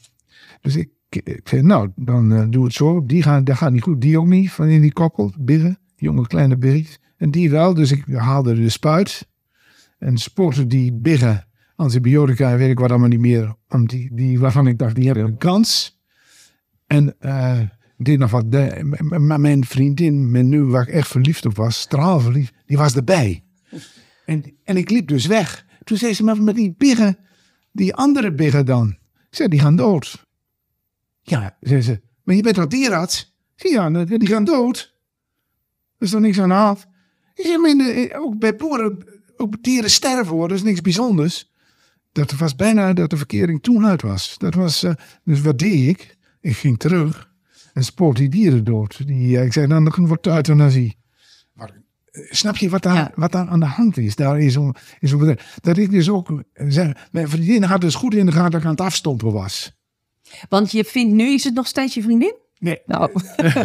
Dus 0.61 0.77
ik, 0.77 0.91
ik 1.09 1.49
zei, 1.49 1.63
nou, 1.63 1.91
dan 1.97 2.33
uh, 2.33 2.45
doe 2.49 2.65
het 2.65 2.73
zo. 2.73 3.07
Die 3.07 3.23
gaan, 3.23 3.45
dat 3.45 3.57
gaat 3.57 3.73
niet 3.73 3.83
goed. 3.83 4.01
Die 4.01 4.19
ook 4.19 4.27
niet, 4.27 4.51
van 4.51 4.67
in 4.67 4.81
die 4.81 4.93
koppel, 4.93 5.33
biggen. 5.39 5.79
Jonge 5.97 6.27
kleine 6.27 6.57
biggetjes. 6.57 6.99
En 7.17 7.31
die 7.31 7.51
wel. 7.51 7.75
Dus 7.75 7.93
ik 7.93 8.05
haalde 8.07 8.55
de 8.55 8.69
spuit. 8.69 9.29
En 9.99 10.19
sporten 10.19 10.69
die 10.69 10.93
biggen 10.93 11.47
antibiotica, 11.77 12.57
weet 12.57 12.71
ik 12.71 12.79
wat 12.79 12.91
allemaal 12.91 13.09
niet 13.09 13.21
meer. 13.21 13.55
Om 13.69 13.87
die, 13.87 14.15
die, 14.15 14.39
waarvan 14.39 14.67
ik 14.67 14.79
dacht, 14.79 14.95
die 14.95 15.07
hebben 15.07 15.25
een 15.25 15.39
kans. 15.39 16.01
En 16.87 17.17
uh, 17.21 17.61
deed 17.97 18.19
nog 18.19 18.31
wat. 18.31 18.53
De, 18.53 18.97
maar 19.19 19.41
mijn 19.41 19.65
vriendin, 19.65 20.31
mijn 20.31 20.49
nu 20.49 20.63
waar 20.63 20.89
ik 20.89 20.95
echt 20.95 21.09
verliefd 21.09 21.47
op 21.47 21.57
was, 21.57 21.81
straalverliefd, 21.81 22.55
die 22.67 22.77
was 22.77 22.97
erbij. 22.97 23.45
En, 24.27 24.57
en 24.65 24.77
ik 24.77 24.91
liep 24.91 25.09
dus 25.09 25.27
weg. 25.27 25.67
Toen 25.85 25.97
zei 25.97 26.15
ze, 26.15 26.25
maar 26.25 26.43
met 26.43 26.55
die 26.55 26.75
biggen, 26.79 27.19
die 27.73 27.95
andere 27.95 28.33
biggen 28.33 28.67
dan? 28.67 28.89
Ik 29.31 29.37
zei, 29.37 29.49
die 29.49 29.61
gaan 29.61 29.77
dood. 29.77 30.27
Ja, 31.23 31.57
zei 31.61 31.83
ze, 31.83 32.01
maar 32.23 32.35
je 32.35 32.43
bent 32.43 32.55
toch 32.55 32.67
dierarts? 32.67 33.37
Ja, 33.57 34.05
die 34.05 34.27
gaan 34.27 34.45
dood. 34.45 34.95
Er 35.99 36.07
is 36.07 36.11
toch 36.11 36.21
niks 36.21 36.41
aan 36.41 36.49
de 36.49 36.55
hand? 36.55 36.87
Ik 37.35 37.47
zeg, 37.47 37.59
maar 37.59 38.21
ook 38.21 38.39
bij 38.39 38.57
boeren, 38.57 38.99
ook 39.37 39.63
dieren 39.63 39.91
sterven 39.91 40.35
hoor, 40.35 40.49
dat 40.49 40.57
is 40.57 40.63
niks 40.63 40.81
bijzonders. 40.81 41.52
Dat 42.13 42.33
was 42.33 42.57
bijna 42.57 42.93
dat 42.93 43.11
de 43.11 43.17
verkering 43.17 43.63
toen 43.63 43.87
uit 43.87 44.03
was. 44.03 44.35
Dat 44.39 44.55
was, 44.55 44.85
uh, 44.85 44.93
dus 45.25 45.41
wat 45.41 45.59
deed 45.59 45.89
ik? 45.89 46.17
Ik 46.41 46.57
ging 46.57 46.79
terug 46.79 47.31
en 47.73 47.85
spoort 47.85 48.17
die 48.17 48.29
dieren 48.29 48.65
dood. 48.65 49.07
Die, 49.07 49.37
uh, 49.37 49.45
ik 49.45 49.53
zei, 49.53 49.67
dan 49.67 50.07
wordt 50.07 50.27
euthanasie. 50.27 50.97
Maar, 51.53 51.71
uh, 52.13 52.27
snap 52.31 52.57
je 52.57 52.69
wat 52.69 52.83
daar, 52.83 52.95
ja. 52.95 53.13
wat 53.15 53.33
daar 53.33 53.49
aan 53.49 53.61
de 53.61 53.67
hand 53.67 53.97
is? 53.97 54.17
Daar 54.17 54.41
is 54.41 54.57
om, 54.57 54.75
is 55.01 55.13
om, 55.13 55.37
dat 55.61 55.77
ik 55.77 55.91
dus 55.91 56.09
ook, 56.09 56.43
zeg, 56.55 57.09
mijn 57.11 57.29
vriendin 57.29 57.63
had 57.63 57.81
dus 57.81 57.95
goed 57.95 58.15
in 58.15 58.27
de 58.27 58.33
gaten 58.33 58.51
dat 58.51 58.61
ik 58.61 58.67
aan 58.67 58.73
het 58.73 58.81
afstompen 58.81 59.33
was. 59.33 59.73
Want 60.49 60.73
je 60.73 60.85
vindt 60.85 61.15
nu, 61.15 61.33
is 61.33 61.45
het 61.45 61.55
nog 61.55 61.67
steeds 61.67 61.95
je 61.95 62.03
vriendin? 62.03 62.35
Nee. 62.59 62.81
Nou. 62.87 63.11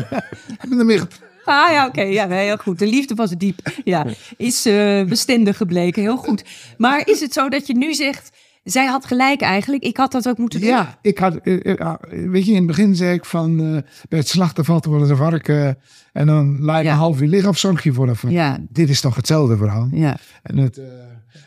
ik 0.63 0.69
ben 0.69 0.79
ermee 0.79 0.99
Ah 1.47 1.71
ja, 1.71 1.87
oké. 1.87 1.99
Okay. 1.99 2.11
Ja, 2.11 2.27
heel 2.27 2.57
goed. 2.57 2.79
De 2.79 2.87
liefde 2.87 3.15
was 3.15 3.31
diep. 3.31 3.59
Ja, 3.83 4.05
is 4.37 4.65
uh, 4.65 5.05
bestendig 5.05 5.57
gebleken. 5.57 6.01
Heel 6.01 6.17
goed. 6.17 6.43
Maar 6.77 7.07
is 7.07 7.19
het 7.19 7.33
zo 7.33 7.49
dat 7.49 7.67
je 7.67 7.77
nu 7.77 7.93
zegt... 7.93 8.31
Zij 8.63 8.85
had 8.85 9.05
gelijk 9.05 9.41
eigenlijk. 9.41 9.83
Ik 9.83 9.97
had 9.97 10.11
dat 10.11 10.27
ook 10.27 10.37
moeten 10.37 10.59
doen. 10.59 10.69
Ja, 10.69 10.97
ik 11.01 11.17
had... 11.17 11.39
Uh, 11.43 11.93
weet 12.09 12.45
je, 12.45 12.51
in 12.51 12.57
het 12.57 12.65
begin 12.67 12.95
zei 12.95 13.13
ik 13.13 13.25
van... 13.25 13.59
Uh, 13.59 13.77
bij 14.09 14.19
het 14.19 14.27
slachten 14.27 14.65
valt 14.65 14.85
er 14.85 14.91
wel 14.91 14.99
eens 14.99 15.09
een 15.09 15.15
varken... 15.17 15.77
en 16.13 16.27
dan 16.27 16.59
laat 16.59 16.79
je 16.79 16.83
ja. 16.83 16.91
een 16.91 16.97
half 16.97 17.21
uur 17.21 17.27
liggen 17.27 17.49
of 17.49 17.57
zorg 17.57 17.83
je 17.83 17.93
voor 17.93 18.05
dat 18.05 18.17
ja. 18.27 18.57
Dit 18.69 18.89
is 18.89 19.01
toch 19.01 19.15
hetzelfde 19.15 19.57
verhaal? 19.57 19.87
Ja. 19.91 20.17
En 20.43 20.57
het, 20.57 20.81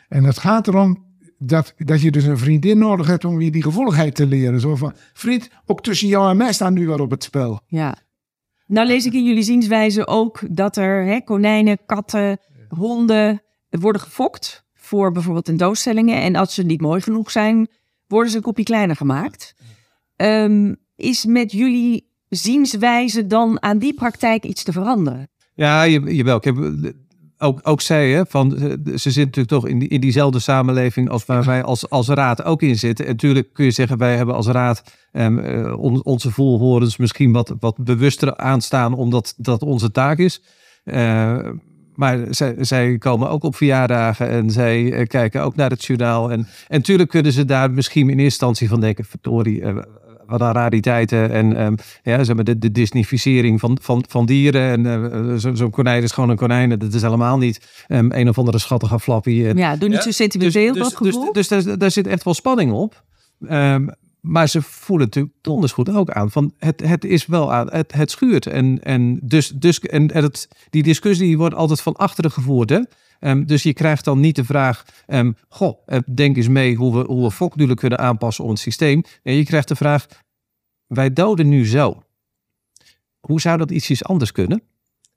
en 0.08 0.24
het 0.24 0.38
gaat 0.38 0.68
erom... 0.68 1.08
Dat, 1.38 1.74
dat 1.76 2.00
je 2.00 2.10
dus 2.10 2.24
een 2.24 2.38
vriendin 2.38 2.78
nodig 2.78 3.06
hebt 3.06 3.24
om 3.24 3.40
je 3.40 3.50
die 3.50 3.62
gevoeligheid 3.62 4.14
te 4.14 4.26
leren. 4.26 4.60
Zo 4.60 4.76
van, 4.76 4.92
vriend, 5.12 5.48
ook 5.66 5.82
tussen 5.82 6.08
jou 6.08 6.30
en 6.30 6.36
mij 6.36 6.52
staan 6.52 6.72
nu 6.72 6.86
wat 6.86 7.00
op 7.00 7.10
het 7.10 7.24
spel. 7.24 7.60
Ja. 7.66 7.94
Nou 8.70 8.87
lees 8.87 9.06
ik 9.06 9.12
in 9.12 9.24
jullie 9.24 9.42
zienswijze 9.42 10.06
ook 10.06 10.40
dat 10.50 10.76
er 10.76 11.04
hè, 11.04 11.20
konijnen, 11.20 11.78
katten, 11.87 12.38
honden 12.68 13.42
worden 13.68 14.00
gefokt 14.00 14.64
voor 14.74 15.12
bijvoorbeeld 15.12 15.44
tentoonstellingen. 15.44 16.22
En 16.22 16.37
als 16.37 16.54
ze 16.54 16.62
niet 16.62 16.80
mooi 16.80 17.00
genoeg 17.00 17.30
zijn, 17.30 17.68
worden 18.06 18.30
ze 18.30 18.37
een 18.37 18.42
kopje 18.42 18.64
kleiner 18.64 18.96
gemaakt. 18.96 19.54
Um, 20.16 20.76
is 20.96 21.24
met 21.24 21.52
jullie 21.52 22.09
zienswijze 22.28 23.26
dan 23.26 23.62
aan 23.62 23.78
die 23.78 23.94
praktijk 23.94 24.44
iets 24.44 24.62
te 24.62 24.72
veranderen? 24.72 25.28
Ja, 25.54 25.87
jawel. 25.87 26.37
Ik 26.37 26.44
heb, 26.44 26.56
ook, 27.40 27.61
ook 27.62 27.81
zij, 27.81 28.11
hè, 28.11 28.26
van, 28.26 28.50
ze 28.94 29.11
zit 29.11 29.24
natuurlijk 29.24 29.48
toch 29.48 29.66
in, 29.66 29.79
die, 29.79 29.88
in 29.88 30.00
diezelfde 30.00 30.38
samenleving 30.38 31.11
als 31.11 31.26
waar 31.26 31.44
wij 31.44 31.62
als, 31.62 31.90
als 31.90 32.09
raad 32.09 32.44
ook 32.44 32.62
in 32.62 32.79
zitten. 32.79 33.05
En 33.05 33.11
natuurlijk 33.11 33.53
kun 33.53 33.64
je 33.64 33.70
zeggen, 33.70 33.98
wij 33.98 34.16
hebben 34.16 34.35
als 34.35 34.46
raad 34.46 34.83
uh, 35.12 35.79
on, 35.79 36.05
onze 36.05 36.31
voelhorens 36.31 36.96
misschien 36.96 37.33
wat, 37.33 37.55
wat 37.61 37.76
bewuster 37.76 38.37
aanstaan, 38.37 38.94
omdat 38.94 39.35
dat 39.37 39.62
onze 39.62 39.90
taak 39.90 40.18
is. 40.18 40.42
Uh, 40.85 41.38
maar 41.94 42.18
zij, 42.31 42.55
zij, 42.59 42.98
komen 42.98 43.31
ook 43.31 43.44
op 43.44 43.57
verjaardagen 43.57 44.29
en 44.29 44.50
zij 44.50 44.83
uh, 44.83 45.07
kijken 45.07 45.42
ook 45.42 45.57
naar 45.57 45.70
het 45.70 45.85
journaal. 45.85 46.31
En, 46.31 46.46
natuurlijk 46.68 47.11
kunnen 47.11 47.33
ze 47.33 47.44
daar 47.44 47.70
misschien 47.70 48.03
in 48.03 48.09
eerste 48.09 48.24
instantie 48.24 48.68
van 48.68 48.81
denken, 48.81 49.05
verdorie, 49.05 49.62
rariteiten 50.36 51.30
en 51.30 51.62
um, 51.62 51.74
ja, 52.02 52.24
zeg 52.24 52.34
maar 52.36 52.44
de, 52.44 52.58
de 52.58 52.72
disnificering 52.72 53.60
van, 53.60 53.78
van, 53.80 54.04
van 54.08 54.26
dieren. 54.26 54.86
En 54.86 55.02
uh, 55.02 55.34
zo'n 55.36 55.56
zo 55.56 55.70
konijn 55.70 56.02
is 56.02 56.12
gewoon 56.12 56.30
een 56.30 56.36
konijn. 56.36 56.78
Dat 56.78 56.94
is 56.94 57.02
helemaal 57.02 57.38
niet 57.38 57.84
um, 57.88 58.12
een 58.12 58.28
of 58.28 58.38
andere 58.38 58.58
schattige 58.58 59.00
flappie. 59.00 59.54
Ja, 59.54 59.76
doe 59.76 59.88
niet 59.88 59.98
ja, 59.98 60.04
zo 60.04 60.10
sentimenteel. 60.10 60.72
Dus, 60.72 60.94
dus, 60.94 61.14
dus, 61.32 61.48
dus, 61.48 61.48
daar, 61.48 61.78
daar 61.78 61.90
zit 61.90 62.06
echt 62.06 62.24
wel 62.24 62.34
spanning 62.34 62.72
op. 62.72 63.02
Um, 63.50 63.90
maar 64.20 64.48
ze 64.48 64.62
voelen 64.62 65.06
natuurlijk 65.06 65.34
donders 65.40 65.72
goed 65.72 65.90
ook 65.90 66.10
aan 66.10 66.30
van 66.30 66.52
het, 66.58 66.82
het 66.86 67.04
is 67.04 67.26
wel 67.26 67.52
aan, 67.52 67.68
het, 67.70 67.92
het 67.92 68.10
schuurt. 68.10 68.46
En, 68.46 68.82
en, 68.82 69.18
dus, 69.22 69.48
dus, 69.48 69.80
en 69.80 70.12
het, 70.14 70.48
die 70.70 70.82
discussie 70.82 71.38
wordt 71.38 71.54
altijd 71.54 71.80
van 71.80 71.96
achteren 71.96 72.30
gevoerd. 72.30 72.70
Hè? 72.70 72.80
Um, 73.20 73.46
dus 73.46 73.62
je 73.62 73.72
krijgt 73.72 74.04
dan 74.04 74.20
niet 74.20 74.37
de 74.37 74.44
vraag, 74.44 74.85
um, 75.06 75.37
goh, 75.48 75.87
denk 76.14 76.37
eens 76.37 76.48
mee 76.48 76.74
hoe 76.74 76.98
we, 76.98 77.04
hoe 77.04 77.24
we 77.24 77.30
fokdoelen 77.30 77.76
kunnen 77.76 77.98
aanpassen 77.98 78.44
op 78.44 78.50
het 78.50 78.59
systeem. 78.59 79.02
En 79.22 79.35
je 79.35 79.44
krijgt 79.44 79.68
de 79.68 79.76
vraag, 79.76 80.06
wij 80.87 81.12
doden 81.12 81.48
nu 81.48 81.66
zo. 81.66 82.02
Hoe 83.20 83.40
zou 83.40 83.59
dat 83.59 83.70
ietsjes 83.70 84.04
anders 84.04 84.33
kunnen? 84.33 84.62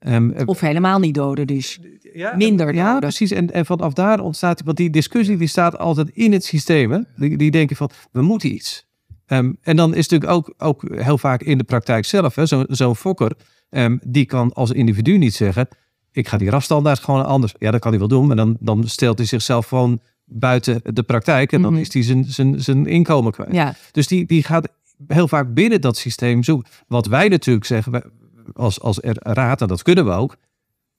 Um, 0.06 0.34
of 0.44 0.60
helemaal 0.60 0.98
niet 0.98 1.14
doden, 1.14 1.46
dus 1.46 1.78
ja, 2.12 2.36
minder 2.36 2.66
doden. 2.66 2.82
Ja, 2.82 2.98
precies. 2.98 3.30
En, 3.30 3.52
en 3.52 3.66
vanaf 3.66 3.92
daar 3.92 4.20
ontstaat, 4.20 4.62
want 4.62 4.76
die 4.76 4.90
discussie 4.90 5.36
die 5.36 5.48
staat 5.48 5.78
altijd 5.78 6.10
in 6.10 6.32
het 6.32 6.44
systeem. 6.44 6.90
Hè? 6.90 7.00
Die, 7.16 7.36
die 7.36 7.50
denken 7.50 7.76
van, 7.76 7.90
we 8.12 8.22
moeten 8.22 8.54
iets. 8.54 8.86
Um, 9.26 9.58
en 9.60 9.76
dan 9.76 9.94
is 9.94 10.08
natuurlijk 10.08 10.30
ook, 10.30 10.54
ook 10.58 10.96
heel 10.96 11.18
vaak 11.18 11.42
in 11.42 11.58
de 11.58 11.64
praktijk 11.64 12.04
zelf, 12.04 12.36
zo'n 12.42 12.66
zo 12.68 12.94
fokker, 12.94 13.32
um, 13.70 14.00
die 14.06 14.24
kan 14.24 14.52
als 14.52 14.70
individu 14.70 15.18
niet 15.18 15.34
zeggen, 15.34 15.68
ik 16.14 16.28
ga 16.28 16.36
die 16.36 16.50
rafstandaard 16.50 16.98
gewoon 16.98 17.26
anders. 17.26 17.54
Ja, 17.58 17.70
dat 17.70 17.80
kan 17.80 17.90
hij 17.90 17.98
wel 17.98 18.08
doen, 18.08 18.26
maar 18.26 18.36
dan, 18.36 18.56
dan 18.60 18.88
stelt 18.88 19.18
hij 19.18 19.26
zichzelf 19.26 19.66
gewoon 19.66 20.00
buiten 20.24 20.80
de 20.82 21.02
praktijk 21.02 21.52
en 21.52 21.62
dan 21.62 21.70
mm 21.70 21.76
-hmm. 21.76 21.84
is 21.84 21.92
hij 21.92 22.02
zijn, 22.02 22.24
zijn, 22.24 22.60
zijn 22.60 22.86
inkomen 22.86 23.32
kwijt. 23.32 23.52
Ja. 23.52 23.74
Dus 23.92 24.06
die, 24.06 24.26
die 24.26 24.42
gaat 24.42 24.68
heel 25.06 25.28
vaak 25.28 25.54
binnen 25.54 25.80
dat 25.80 25.96
systeem 25.96 26.42
zoeken. 26.42 26.70
Wat 26.86 27.06
wij 27.06 27.28
natuurlijk 27.28 27.66
zeggen, 27.66 28.12
als, 28.52 28.80
als 28.80 28.98
raad, 29.18 29.60
en 29.60 29.68
dat 29.68 29.82
kunnen 29.82 30.04
we 30.04 30.10
ook, 30.10 30.36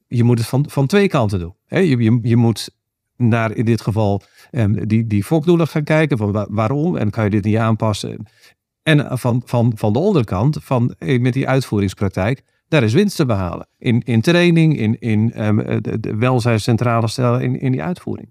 je 0.06 0.24
moet 0.24 0.38
het 0.38 0.48
van, 0.48 0.64
van 0.68 0.86
twee 0.86 1.08
kanten 1.08 1.38
doen. 1.38 1.54
Je, 1.66 1.96
je, 1.96 2.18
je 2.22 2.36
moet 2.36 2.70
naar 3.16 3.52
in 3.52 3.64
dit 3.64 3.80
geval 3.80 4.22
um, 4.50 4.88
die, 4.88 5.06
die 5.06 5.24
fokdoelen 5.24 5.68
gaan 5.68 5.84
kijken, 5.84 6.18
van 6.18 6.46
waarom 6.50 6.96
en 6.96 7.10
kan 7.10 7.24
je 7.24 7.30
dit 7.30 7.44
niet 7.44 7.56
aanpassen. 7.56 8.26
En 8.82 9.18
van, 9.18 9.42
van, 9.44 9.72
van 9.74 9.92
de 9.92 9.98
onderkant, 9.98 10.58
van, 10.62 10.94
met 10.98 11.32
die 11.32 11.48
uitvoeringspraktijk, 11.48 12.42
daar 12.68 12.82
is 12.82 12.92
winst 12.92 13.16
te 13.16 13.26
behalen. 13.26 13.68
In, 13.78 14.00
in 14.04 14.20
training, 14.20 14.78
in, 14.78 15.00
in 15.00 15.44
um, 15.44 15.56
de, 15.82 16.00
de 16.00 16.16
welzijnscentrale 16.16 17.08
stellen, 17.08 17.40
in, 17.40 17.60
in 17.60 17.72
die 17.72 17.82
uitvoering. 17.82 18.30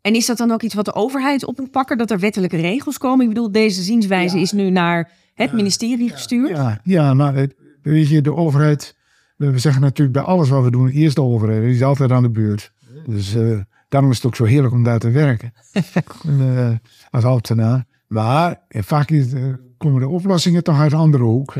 En 0.00 0.14
is 0.14 0.26
dat 0.26 0.36
dan 0.36 0.50
ook 0.50 0.62
iets 0.62 0.74
wat 0.74 0.84
de 0.84 0.94
overheid 0.94 1.44
op 1.44 1.58
moet 1.58 1.70
pakken, 1.70 1.98
dat 1.98 2.10
er 2.10 2.18
wettelijke 2.18 2.56
regels 2.56 2.98
komen? 2.98 3.22
Ik 3.22 3.28
bedoel, 3.28 3.52
deze 3.52 3.82
zienswijze 3.82 4.36
ja. 4.36 4.42
is 4.42 4.52
nu 4.52 4.70
naar 4.70 5.10
het 5.34 5.52
ministerie 5.52 6.10
gestuurd. 6.10 6.56
Ja, 6.56 6.80
ja 6.82 7.14
maar 7.14 7.48
weet 7.82 8.08
je, 8.08 8.20
de 8.20 8.34
overheid, 8.34 8.96
we 9.36 9.58
zeggen 9.58 9.82
natuurlijk 9.82 10.16
bij 10.16 10.26
alles 10.26 10.48
wat 10.48 10.64
we 10.64 10.70
doen, 10.70 10.88
eerst 10.88 11.16
de 11.16 11.22
overheid, 11.22 11.62
die 11.62 11.74
is 11.74 11.82
altijd 11.82 12.12
aan 12.12 12.22
de 12.22 12.30
beurt. 12.30 12.72
Dus 13.06 13.34
uh, 13.34 13.60
daarom 13.88 14.10
is 14.10 14.16
het 14.16 14.26
ook 14.26 14.36
zo 14.36 14.44
heerlijk 14.44 14.74
om 14.74 14.82
daar 14.82 14.98
te 14.98 15.10
werken, 15.10 15.52
uh, 16.26 16.68
als 17.10 17.24
ambtenaar. 17.24 17.84
Maar 18.08 18.60
vaak 18.68 19.10
is, 19.10 19.32
uh, 19.32 19.54
komen 19.78 20.00
de 20.00 20.08
oplossingen 20.08 20.62
toch 20.62 20.80
uit 20.80 20.92
een 20.92 20.98
andere 20.98 21.24
hoek. 21.24 21.54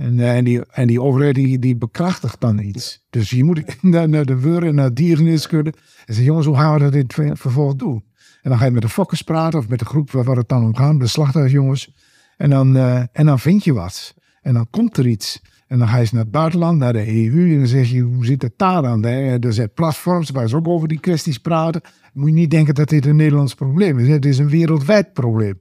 En, 0.00 0.20
en, 0.20 0.44
die, 0.44 0.66
en 0.70 0.86
die 0.86 1.02
overheid 1.02 1.34
die, 1.34 1.58
die 1.58 1.76
bekrachtigt 1.76 2.40
dan 2.40 2.58
iets. 2.58 3.06
Dus 3.10 3.30
je 3.30 3.44
moet 3.44 3.62
naar, 3.82 4.08
naar 4.08 4.24
de 4.24 4.40
weur 4.40 4.66
en 4.66 4.74
naar 4.74 4.94
dierenniskunde. 4.94 5.70
En 5.70 6.14
zeggen, 6.14 6.24
jongens, 6.24 6.46
hoe 6.46 6.56
gaan 6.56 6.74
we 6.74 6.80
dat 6.80 6.92
dit 6.92 7.14
vervolgens 7.38 7.76
doen? 7.76 8.04
En 8.42 8.50
dan 8.50 8.58
ga 8.58 8.64
je 8.64 8.70
met 8.70 8.82
de 8.82 8.88
fokkers 8.88 9.22
praten 9.22 9.58
of 9.58 9.68
met 9.68 9.78
de 9.78 9.84
groep 9.84 10.10
waar 10.10 10.36
het 10.36 10.48
dan 10.48 10.64
om 10.64 10.76
gaat, 10.76 11.00
de 11.00 11.06
slachthuisjongens. 11.06 11.94
En 12.36 12.50
dan, 12.50 12.76
uh, 12.76 13.02
en 13.12 13.26
dan 13.26 13.38
vind 13.38 13.64
je 13.64 13.72
wat. 13.72 14.14
En 14.42 14.54
dan 14.54 14.66
komt 14.70 14.96
er 14.96 15.06
iets. 15.06 15.42
En 15.66 15.78
dan 15.78 15.88
ga 15.88 15.96
je 15.96 16.08
naar 16.12 16.22
het 16.22 16.30
buitenland, 16.30 16.78
naar 16.78 16.92
de 16.92 17.08
EU. 17.08 17.52
En 17.52 17.58
dan 17.58 17.66
zeg 17.66 17.90
je, 17.90 18.00
hoe 18.00 18.24
zit 18.24 18.42
het 18.42 18.52
daar 18.56 18.86
aan? 18.86 19.04
Er 19.04 19.52
zijn 19.52 19.72
platforms 19.72 20.30
waar 20.30 20.48
ze 20.48 20.56
ook 20.56 20.68
over 20.68 20.88
die 20.88 21.00
kwesties 21.00 21.38
praten. 21.38 21.80
Moet 22.12 22.28
je 22.28 22.34
niet 22.34 22.50
denken 22.50 22.74
dat 22.74 22.88
dit 22.88 23.06
een 23.06 23.16
Nederlands 23.16 23.54
probleem 23.54 23.98
is. 23.98 24.08
Het 24.08 24.24
is 24.24 24.38
een 24.38 24.48
wereldwijd 24.48 25.12
probleem. 25.12 25.60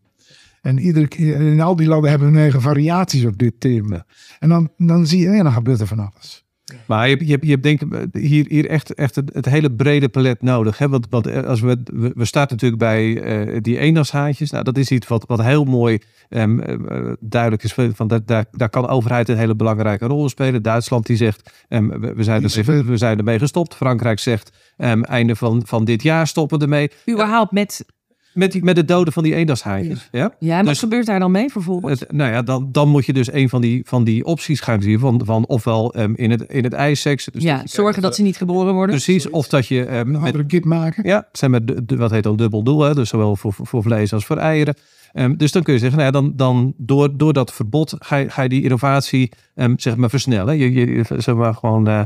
En 0.61 0.79
iedere 0.79 1.07
keer, 1.07 1.35
in 1.41 1.61
al 1.61 1.75
die 1.75 1.87
landen 1.87 2.09
hebben 2.09 2.27
hun 2.27 2.37
eigen 2.37 2.61
variaties 2.61 3.25
op 3.25 3.37
dit 3.37 3.53
thema. 3.59 4.05
En 4.39 4.49
dan, 4.49 4.69
dan 4.77 5.07
zie 5.07 5.19
je, 5.19 5.29
ja, 5.29 5.43
dan 5.43 5.51
gebeurt 5.51 5.79
er 5.79 5.87
van 5.87 5.99
alles. 5.99 6.43
Maar 6.87 7.09
je, 7.09 7.15
hebt- 7.15 7.25
je, 7.25 7.31
hebt- 7.31 7.43
je 7.45 7.49
hebt 7.51 7.63
denk 7.63 7.81
ik 7.81 8.21
hier, 8.21 8.45
hier 8.47 8.67
echt, 8.69 8.93
echt 8.93 9.15
het, 9.15 9.33
het 9.33 9.45
hele 9.45 9.71
brede 9.71 10.09
palet 10.09 10.41
nodig. 10.41 10.77
Hè? 10.77 10.89
Want, 10.89 11.07
want 11.09 11.27
eh, 11.27 11.43
als 11.43 11.59
we, 11.59 11.77
we, 11.83 12.11
we 12.15 12.25
starten 12.25 12.55
natuurlijk 12.55 12.81
bij 12.81 13.21
eh, 13.21 13.57
die 13.61 13.77
eendagshaantjes. 13.77 14.51
Nou, 14.51 14.63
dat 14.63 14.77
is 14.77 14.91
iets 14.91 15.07
wat, 15.07 15.23
wat 15.27 15.41
heel 15.43 15.63
mooi 15.63 15.99
ehm, 16.29 16.59
eh, 16.59 17.11
duidelijk 17.19 17.63
is. 17.63 17.73
Van, 17.73 18.07
dat, 18.07 18.27
daar, 18.27 18.45
daar 18.51 18.69
kan 18.69 18.81
de 18.81 18.87
overheid 18.87 19.29
een 19.29 19.37
hele 19.37 19.55
belangrijke 19.55 20.05
rol 20.05 20.23
in 20.23 20.29
spelen. 20.29 20.61
Duitsland 20.63 21.05
die 21.05 21.17
zegt, 21.17 21.65
ehm, 21.67 21.87
we, 21.99 22.13
we, 22.13 22.23
zijn 22.23 22.43
er, 22.43 22.85
we 22.85 22.97
zijn 22.97 23.17
ermee 23.17 23.39
gestopt. 23.39 23.75
Frankrijk 23.75 24.19
zegt, 24.19 24.51
ehm, 24.77 25.01
einde 25.01 25.35
van, 25.35 25.61
van 25.65 25.85
dit 25.85 26.03
jaar 26.03 26.27
stoppen 26.27 26.57
we 26.57 26.63
ermee. 26.63 26.91
Überhaupt 27.09 27.51
met... 27.51 27.85
Met, 28.33 28.51
die, 28.51 28.63
met 28.63 28.77
het 28.77 28.87
doden 28.87 29.13
van 29.13 29.23
die 29.23 29.35
eendagshaantjes. 29.35 30.07
Ja? 30.11 30.33
Ja, 30.39 30.51
en 30.51 30.57
wat 30.57 30.67
Dus- 30.73 30.79
gebeurt 30.79 31.05
daar 31.05 31.19
dan 31.19 31.31
mee 31.31 31.49
vervolgens? 31.49 31.99
Het, 31.99 32.11
nou 32.11 32.31
ja, 32.31 32.41
dan, 32.41 32.69
dan 32.71 32.89
moet 32.89 33.05
je 33.05 33.13
dus 33.13 33.31
een 33.33 33.49
van 33.49 33.61
die, 33.61 33.81
van 33.85 34.03
die 34.03 34.25
opties 34.25 34.59
gaan 34.59 34.81
zien. 34.81 34.99
Van, 34.99 35.21
van 35.25 35.47
ofwel 35.47 35.93
ehm, 35.93 36.13
in, 36.15 36.31
het, 36.31 36.41
in 36.41 36.63
het 36.63 36.73
ijsseks. 36.73 37.25
Dus 37.25 37.43
ja, 37.43 37.57
dat 37.57 37.69
zorgen 37.69 38.01
dat 38.01 38.15
ze 38.15 38.21
niet 38.21 38.37
geboren 38.37 38.73
worden. 38.73 38.95
Precies, 38.95 39.29
of 39.29 39.47
dat 39.47 39.67
je 39.67 39.85
ehm, 39.85 39.99
Een 39.99 40.11
met, 40.11 40.21
andere 40.21 40.45
kit 40.45 40.65
maken. 40.65 41.03
ja, 41.07 41.27
zijn 41.31 41.51
met 41.51 41.67
de, 41.67 41.85
de- 41.85 41.95
wat 41.97 42.11
heet 42.11 42.23
dan 42.23 42.35
dubbel 42.35 42.63
doel, 42.63 42.81
hè? 42.81 42.93
dus 42.95 43.09
zowel 43.09 43.35
voor, 43.35 43.53
voor 43.57 43.83
vlees 43.83 44.13
als 44.13 44.25
voor 44.25 44.37
eieren. 44.37 44.75
Ehm, 45.13 45.35
dus 45.35 45.51
dan 45.51 45.63
kun 45.63 45.73
je 45.73 45.79
zeggen, 45.79 45.97
nou 45.99 46.13
ja, 46.13 46.19
dan, 46.21 46.33
dan 46.35 46.73
door, 46.77 47.17
door 47.17 47.33
dat 47.33 47.53
verbod 47.53 47.95
ga 47.99 48.15
je, 48.15 48.29
ga 48.29 48.41
je 48.41 48.49
die 48.49 48.63
innovatie 48.63 49.31
ehm, 49.55 49.73
zeg 49.77 49.95
maar 49.95 50.09
versnellen. 50.09 50.57
Je, 50.57 50.71
je, 50.73 51.03
zeg 51.17 51.35
maar 51.35 51.53
gewoon 51.53 51.87
eh, 51.87 52.01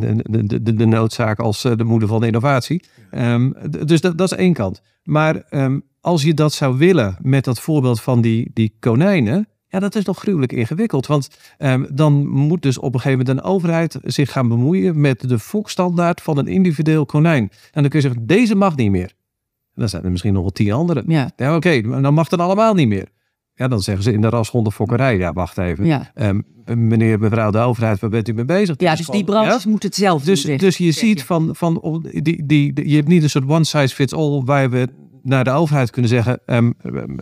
de, 0.00 0.22
de, 0.22 0.46
de, 0.46 0.62
de, 0.62 0.74
de 0.74 0.86
noodzaak 0.86 1.38
als 1.38 1.64
eh, 1.64 1.76
de 1.76 1.84
moeder 1.84 2.08
van 2.08 2.20
de 2.20 2.26
innovatie. 2.26 2.84
Ehm, 3.10 3.50
dus 3.86 4.00
dat, 4.00 4.18
dat 4.18 4.32
is 4.32 4.38
één 4.38 4.52
kant. 4.52 4.82
Maar 5.02 5.36
ehm, 5.48 5.78
als 6.00 6.22
je 6.22 6.34
dat 6.34 6.52
zou 6.52 6.78
willen 6.78 7.16
met 7.20 7.44
dat 7.44 7.60
voorbeeld 7.60 8.00
van 8.00 8.20
die, 8.20 8.50
die 8.54 8.76
konijnen, 8.80 9.48
ja, 9.68 9.78
dat 9.78 9.94
is 9.94 10.04
nog 10.04 10.18
gruwelijk 10.18 10.52
ingewikkeld. 10.52 11.06
Want 11.06 11.28
ehm, 11.58 11.84
dan 11.94 12.26
moet 12.26 12.62
dus 12.62 12.78
op 12.78 12.94
een 12.94 13.00
gegeven 13.00 13.24
moment 13.24 13.38
een 13.38 13.50
overheid 13.50 13.98
zich 14.02 14.32
gaan 14.32 14.48
bemoeien 14.48 15.00
met 15.00 15.28
de 15.28 15.38
fokstandaard 15.38 16.20
van 16.20 16.38
een 16.38 16.46
individueel 16.46 17.06
konijn. 17.06 17.42
En 17.42 17.80
dan 17.80 17.88
kun 17.88 18.00
je 18.00 18.06
zeggen, 18.06 18.26
deze 18.26 18.54
mag 18.54 18.76
niet 18.76 18.90
meer. 18.90 19.12
En 19.74 19.80
dan 19.80 19.88
zijn 19.88 20.04
er 20.04 20.10
misschien 20.10 20.32
nog 20.32 20.42
wel 20.42 20.50
tien 20.50 20.72
andere. 20.72 21.04
Ja, 21.06 21.30
Ja, 21.36 21.56
oké, 21.56 21.80
maar 21.80 22.02
dan 22.02 22.14
mag 22.14 22.30
het 22.30 22.40
allemaal 22.40 22.74
niet 22.74 22.88
meer. 22.88 23.08
Ja, 23.62 23.68
dan 23.68 23.80
zeggen 23.80 24.04
ze 24.04 24.12
in 24.12 24.20
de 24.20 24.28
rashondenfokkerij, 24.28 25.16
ja, 25.16 25.32
wacht 25.32 25.58
even. 25.58 25.84
ja. 25.84 26.10
Ehm, 26.14 26.40
meneer, 26.64 27.18
mevrouw 27.18 27.50
de 27.50 27.58
overheid, 27.58 28.00
waar 28.00 28.10
bent 28.10 28.28
u 28.28 28.32
mee 28.32 28.44
bezig? 28.44 28.74
ja 28.78 28.94
dus 28.94 29.06
die 29.06 29.24
branches 29.24 29.62
ja? 29.64 29.70
moeten 29.70 29.88
het 29.88 29.98
zelf 29.98 30.24
Dus, 30.24 30.42
doen, 30.42 30.56
dus 30.56 30.76
je 30.76 30.84
zeg 30.92 30.94
ziet 31.04 31.24
van, 31.24 31.50
van 31.56 32.04
die, 32.12 32.22
die, 32.22 32.72
die- 32.72 32.88
je 32.88 32.96
hebt 32.96 33.08
niet 33.08 33.22
een 33.22 33.30
soort 33.30 33.48
one 33.48 33.64
size 33.64 33.94
fits 33.94 34.14
all 34.14 34.42
waar 34.44 34.70
we 34.70 34.88
naar 35.22 35.44
de 35.44 35.50
overheid 35.50 35.90
kunnen 35.90 36.10
zeggen, 36.10 36.40
ehm, 36.46 36.70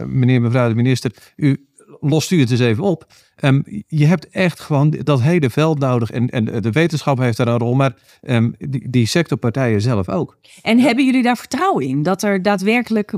meneer, 0.06 0.40
mevrouw 0.40 0.68
de 0.68 0.74
minister, 0.74 1.12
u 1.36 1.64
lost 2.00 2.30
u 2.30 2.40
het 2.40 2.50
eens 2.50 2.60
even 2.60 2.84
op. 2.84 3.06
Ehm, 3.36 3.60
je 3.86 4.06
hebt 4.06 4.28
echt 4.28 4.60
gewoon 4.60 4.90
dat 5.02 5.20
hele 5.22 5.50
veld 5.50 5.78
nodig 5.78 6.10
en, 6.10 6.28
en 6.28 6.44
de 6.44 6.70
wetenschap 6.70 7.18
heeft 7.18 7.36
daar 7.36 7.48
een 7.48 7.58
rol, 7.58 7.74
maar 7.74 7.94
ehm, 8.20 8.50
die, 8.58 8.90
die 8.90 9.06
sectorpartijen 9.06 9.80
zelf 9.80 10.08
ook. 10.08 10.38
En 10.62 10.78
hebben 10.78 11.04
jullie 11.04 11.22
daar 11.22 11.36
vertrouwen 11.36 11.84
in 11.86 12.02
dat 12.02 12.22
er 12.22 12.42
daadwerkelijk 12.42 13.14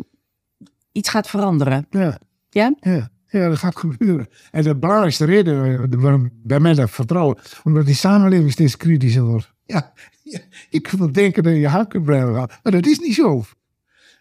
iets 0.93 1.09
gaat 1.09 1.29
veranderen? 1.29 1.87
Ja. 1.91 2.19
Ja? 2.53 2.75
Ja. 2.81 3.11
Ja, 3.29 3.49
dat 3.49 3.59
gaat 3.59 3.77
gebeuren. 3.77 4.29
En 4.51 4.63
de 4.63 4.77
belangrijkste 4.77 5.25
reden 5.25 6.01
waarom 6.01 6.31
bij 6.33 6.61
mij 6.61 6.75
dat 6.75 6.91
vertrouwen, 6.91 7.39
omdat 7.65 7.87
die 7.87 7.95
samenleving 7.95 8.53
steeds 8.53 8.77
kritischer 8.77 9.23
wordt. 9.23 9.53
Ja, 9.65 9.93
ja, 10.23 10.39
je 10.71 10.81
kunt 10.81 10.99
wel 10.99 11.13
denken 11.13 11.43
dat 11.43 11.55
je 11.55 11.69
hart 11.69 11.89
kunt 11.89 12.05
blijven 12.05 12.35
gaan, 12.35 12.49
maar 12.63 12.73
dat 12.73 12.87
is 12.87 12.99
niet 12.99 13.15
zo. 13.15 13.45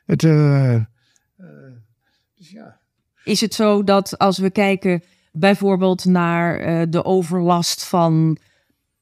Het, 0.06 0.24
eh, 0.24 0.76
eh, 0.76 0.84
dus 2.36 2.50
ja. 2.52 2.80
Is 3.24 3.42
het 3.42 3.54
zo 3.54 3.84
dat 3.84 4.18
als 4.18 4.38
we 4.38 4.50
kijken 4.50 5.04
bijvoorbeeld 5.32 6.06
naar 6.06 6.60
eh, 6.60 6.82
de 6.90 7.06
overlast 7.06 7.86
van 7.86 8.38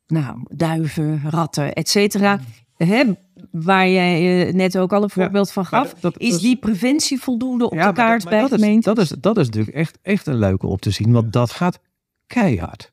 nou, 0.07 0.45
duiven, 0.55 1.21
ratten, 1.29 1.73
et 1.73 1.89
cetera, 1.89 2.39
hè, 2.85 3.03
waar 3.51 3.89
jij 3.89 4.47
eh, 4.47 4.53
net 4.53 4.77
ook 4.77 4.93
al 4.93 5.03
een 5.03 5.09
voorbeeld 5.09 5.51
van 5.51 5.65
gaf, 5.65 5.89
dat- 5.93 6.01
dat 6.01 6.17
is 6.17 6.39
die 6.39 6.55
preventie 6.57 7.19
voldoende 7.21 7.65
op 7.65 7.73
Ja, 7.73 7.87
de 7.87 7.93
kaart 7.93 8.21
dat- 8.21 8.29
bij 8.29 8.39
maar 8.39 8.49
dat 8.49 8.59
is, 8.59 8.83
dat, 8.83 8.97
is, 8.97 9.09
dat 9.19 9.37
is 9.37 9.45
natuurlijk 9.45 9.75
echt, 9.75 9.97
echt 10.01 10.27
een 10.27 10.37
leuke 10.39 10.67
op 10.67 10.81
te 10.81 10.89
zien, 10.91 11.11
want 11.11 11.33
dat 11.33 11.51
gaat 11.51 11.79
keihard. 12.27 12.91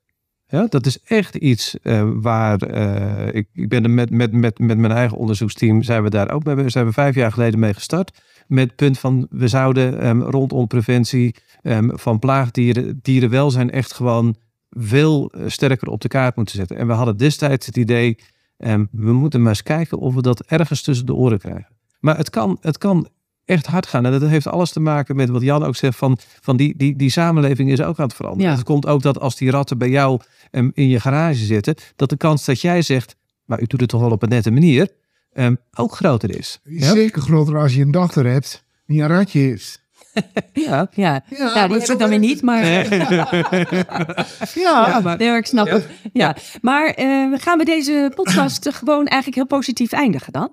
Ja, 0.49 0.67
dat 0.69 0.87
is 0.87 0.99
echt 1.03 1.35
iets 1.35 1.79
eh, 1.83 2.09
waar 2.15 2.57
eh, 2.59 3.35
ik, 3.35 3.49
ik 3.53 3.69
ben 3.69 3.85
er 3.85 3.91
met, 3.91 4.11
met, 4.11 4.33
met, 4.33 4.59
met 4.59 4.79
mijn 4.79 4.93
eigen 4.93 5.17
onderzoeksteam 5.17 5.83
zijn 5.83 6.03
we 6.03 6.11
daar 6.11 6.31
ook 6.31 6.45
mee. 6.45 6.69
Zijn 6.69 6.87
we 6.87 6.93
vijf 6.93 7.15
jaar 7.15 7.33
geleden 7.33 7.59
mee 7.61 7.75
gestart. 7.75 8.19
Met 8.47 8.67
het 8.67 8.77
punt 8.77 8.99
van 8.99 9.27
we 9.31 9.49
zouden 9.49 10.01
ehm, 10.01 10.21
rondom 10.21 10.67
preventie 10.67 11.35
ehm, 11.63 11.89
van 11.93 12.19
plaagdieren, 12.19 12.99
dierenwelzijn 13.03 13.71
echt 13.71 13.93
gewoon 13.95 14.37
veel 14.71 15.33
sterker 15.47 15.89
op 15.89 16.01
de 16.01 16.09
kaart 16.09 16.37
moeten 16.37 16.55
zetten. 16.57 16.77
En 16.77 16.87
we 16.87 16.93
hadden 16.93 17.17
destijds 17.17 17.67
het 17.67 17.77
idee, 17.77 18.19
ehm, 18.57 18.85
we 18.91 19.13
moeten 19.13 19.41
maar 19.41 19.49
eens 19.49 19.63
kijken 19.63 19.99
of 19.99 20.15
we 20.15 20.23
dat 20.23 20.41
ergens 20.41 20.83
tussen 20.83 21.07
de 21.07 21.15
oren 21.15 21.39
krijgen. 21.39 21.69
Maar 22.01 22.17
het 22.17 22.31
kan, 22.31 22.59
het 22.61 22.79
kan 22.79 23.09
echt 23.45 23.67
hard 23.67 23.87
gaan. 23.87 24.07
En 24.07 24.13
dat 24.13 24.31
heeft 24.31 24.47
alles 24.47 24.73
te 24.73 24.81
maken 24.81 25.17
met 25.17 25.29
wat 25.29 25.43
Jan 25.43 25.65
ook 25.65 25.77
zegt: 25.77 25.97
van, 25.97 26.19
van 26.41 26.57
die, 26.57 26.77
die, 26.77 26.97
die 26.97 27.11
samenleving 27.11 27.71
is 27.71 27.83
ook 27.83 27.99
aan 27.99 28.07
het 28.07 28.17
veranderen. 28.17 28.51
Ja. 28.51 28.57
Het 28.57 28.67
komt 28.67 28.87
ook 28.87 29.03
dat 29.03 29.21
als 29.21 29.37
die 29.37 29.51
ratten 29.51 29.79
bij 29.79 29.91
jou 29.91 30.21
em, 30.51 30.71
in 30.75 30.89
je 30.89 31.01
garage 31.01 31.45
zitten, 31.45 31.75
dat 31.97 32.11
de 32.11 32.17
kans 32.17 32.45
dat 32.45 32.61
jij 32.61 32.83
zegt, 32.83 33.17
maar 33.45 33.61
u 33.61 33.65
doet 33.67 33.81
het 33.81 33.89
toch 33.89 34.01
wel 34.01 34.11
op 34.11 34.23
een 34.23 34.29
nette 34.29 34.51
manier, 34.51 34.89
em, 35.33 35.59
ook 35.75 35.97
groter 35.97 36.39
is. 36.39 36.61
Is 36.65 36.89
Zeker 36.89 37.23
groter 37.23 37.59
als 37.59 37.75
je 37.75 37.83
een 37.83 37.91
dochter 37.91 38.27
hebt 38.27 38.65
die 38.87 39.03
een 39.03 39.09
ratje 39.09 39.39
heeft. 39.39 39.85
Ja. 40.53 40.89
Ja, 40.95 41.23
Ja, 41.29 41.51
ja, 41.55 41.67
die 41.69 41.79
heb 41.79 41.89
ik 41.89 41.99
dan 41.99 42.09
weer 42.09 42.19
niet, 42.19 42.43
maar... 42.43 42.65
Ja, 44.55 45.01
maar- 45.01 45.17
Nee, 45.19 45.37
ik 45.37 45.47
snap 45.47 45.67
het. 45.69 45.87
Ja, 46.13 46.37
maar 46.61 46.87
eh, 46.87 47.33
gaan 47.35 47.59
we 47.59 47.65
deze 47.65 48.13
podcast 48.15 48.69
gewoon 48.79 49.07
eigenlijk 49.07 49.35
heel 49.35 49.59
positief 49.59 49.93
eindigen 49.93 50.33
dan? 50.33 50.53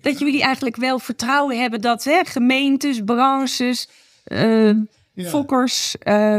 Dat 0.00 0.18
jullie 0.18 0.42
eigenlijk 0.42 0.76
wel 0.76 0.98
vertrouwen 0.98 1.60
hebben 1.60 1.80
dat 1.80 2.04
hè, 2.04 2.20
gemeentes, 2.24 3.00
branches, 3.04 3.88
eh, 4.24 4.70
fokkers, 5.28 5.96
eh, 5.98 6.36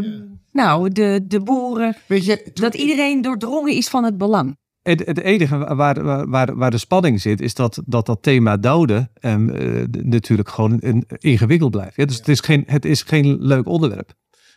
nou, 0.51 0.89
de, 0.89 1.19
de 1.23 1.39
boeren, 1.39 1.95
weet 2.07 2.25
je, 2.25 2.49
dat 2.53 2.73
iedereen 2.73 3.21
doordrongen 3.21 3.73
is 3.73 3.87
van 3.87 4.03
het 4.03 4.17
belang. 4.17 4.57
Het, 4.85 5.05
het 5.05 5.19
enige 5.19 5.57
waar, 5.75 6.27
waar, 6.29 6.55
waar, 6.55 6.71
de 6.71 6.77
spanning 6.77 7.21
zit, 7.21 7.41
is 7.41 7.53
dat 7.53 7.81
dat, 7.85 8.05
dat 8.05 8.21
thema 8.21 8.57
doden 8.57 9.09
em, 9.13 9.49
eh, 9.49 9.83
natuurlijk 10.03 10.49
gewoon 10.49 11.03
ingewikkeld 11.19 11.71
blijft. 11.71 11.95
Ja, 11.95 12.05
dus 12.05 12.17
het, 12.17 12.27
is 12.27 12.39
geen, 12.39 12.63
het 12.67 12.85
is 12.85 13.01
geen 13.01 13.37
leuk 13.39 13.67
onderwerp. 13.67 14.13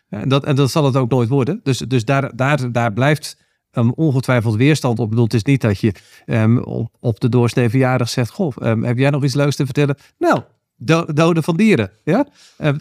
En, 0.08 0.28
dat, 0.28 0.44
en 0.44 0.56
dat 0.56 0.70
zal 0.70 0.84
het 0.84 0.96
ook 0.96 1.10
nooit 1.10 1.28
worden. 1.28 1.60
Dus, 1.62 1.78
dus 1.78 2.04
daar, 2.04 2.36
daar, 2.36 2.72
daar 2.72 2.92
blijft 2.92 3.36
um, 3.72 3.92
ongetwijfeld 3.92 4.56
weerstand 4.56 4.98
op. 4.98 5.08
Bedoel, 5.08 5.24
het 5.24 5.34
is 5.34 5.42
niet 5.42 5.60
dat 5.60 5.80
je 5.80 5.94
em, 6.24 6.58
op, 6.58 6.96
op 7.00 7.20
de 7.20 7.28
doorsnee 7.28 7.68
verjaardag 7.68 8.08
zegt: 8.08 8.30
Goh, 8.30 8.56
heb 8.82 8.98
jij 8.98 9.10
nog 9.10 9.24
iets 9.24 9.34
leuks 9.34 9.56
te 9.56 9.64
vertellen? 9.64 9.96
Nou, 10.18 10.40
do- 10.76 11.06
doden 11.12 11.42
van 11.42 11.56
dieren. 11.56 11.90
Ja? 12.04 12.26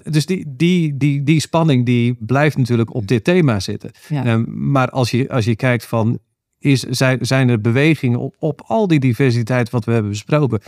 Dus 0.03 0.25
die, 0.25 0.45
die, 0.47 0.97
die, 0.97 1.23
die 1.23 1.39
spanning 1.39 1.85
die 1.85 2.17
blijft 2.19 2.57
natuurlijk 2.57 2.93
op 2.93 3.07
dit 3.07 3.23
thema 3.23 3.59
zitten. 3.59 3.91
Ja. 4.09 4.25
Ehm, 4.25 4.43
maar 4.47 4.89
als 4.89 5.11
je, 5.11 5.29
als 5.29 5.45
je 5.45 5.55
kijkt 5.55 5.85
van 5.85 6.19
is, 6.59 6.81
zijn, 6.81 7.25
zijn 7.25 7.49
er 7.49 7.61
bewegingen 7.61 8.19
op, 8.19 8.35
op 8.39 8.61
al 8.65 8.87
die 8.87 8.99
diversiteit 8.99 9.69
wat 9.69 9.85
we 9.85 9.91
hebben 9.91 10.11
besproken? 10.11 10.61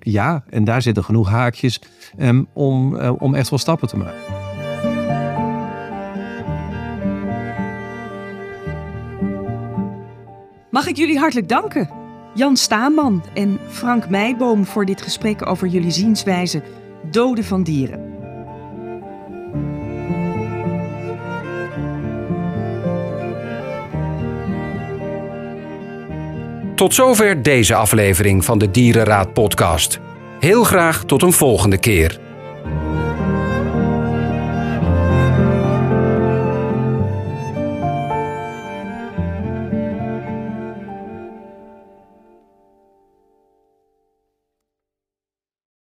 Ja, 0.00 0.44
en 0.50 0.64
daar 0.64 0.82
zitten 0.82 1.04
genoeg 1.04 1.28
haakjes 1.28 1.80
ehm, 2.16 2.44
om, 2.52 2.96
eh, 2.96 3.12
om 3.18 3.34
echt 3.34 3.50
wel 3.50 3.58
stappen 3.58 3.88
te 3.88 3.96
maken. 3.96 4.20
Mag 10.70 10.86
ik 10.86 10.96
jullie 10.96 11.18
hartelijk 11.18 11.48
danken, 11.48 11.90
Jan 12.34 12.56
Staanman 12.56 13.24
en 13.34 13.58
Frank 13.68 14.08
Meijboom, 14.08 14.64
voor 14.64 14.84
dit 14.84 15.02
gesprek 15.02 15.46
over 15.46 15.68
jullie 15.68 15.90
zienswijze 15.90 16.62
doden 17.10 17.44
van 17.44 17.62
dieren. 17.62 18.07
Tot 26.78 26.94
zover 26.94 27.42
deze 27.42 27.74
aflevering 27.74 28.44
van 28.44 28.58
de 28.58 28.70
Dierenraad 28.70 29.32
podcast. 29.32 29.98
Heel 30.40 30.64
graag 30.64 31.04
tot 31.04 31.22
een 31.22 31.32
volgende 31.32 31.78
keer. 31.78 32.27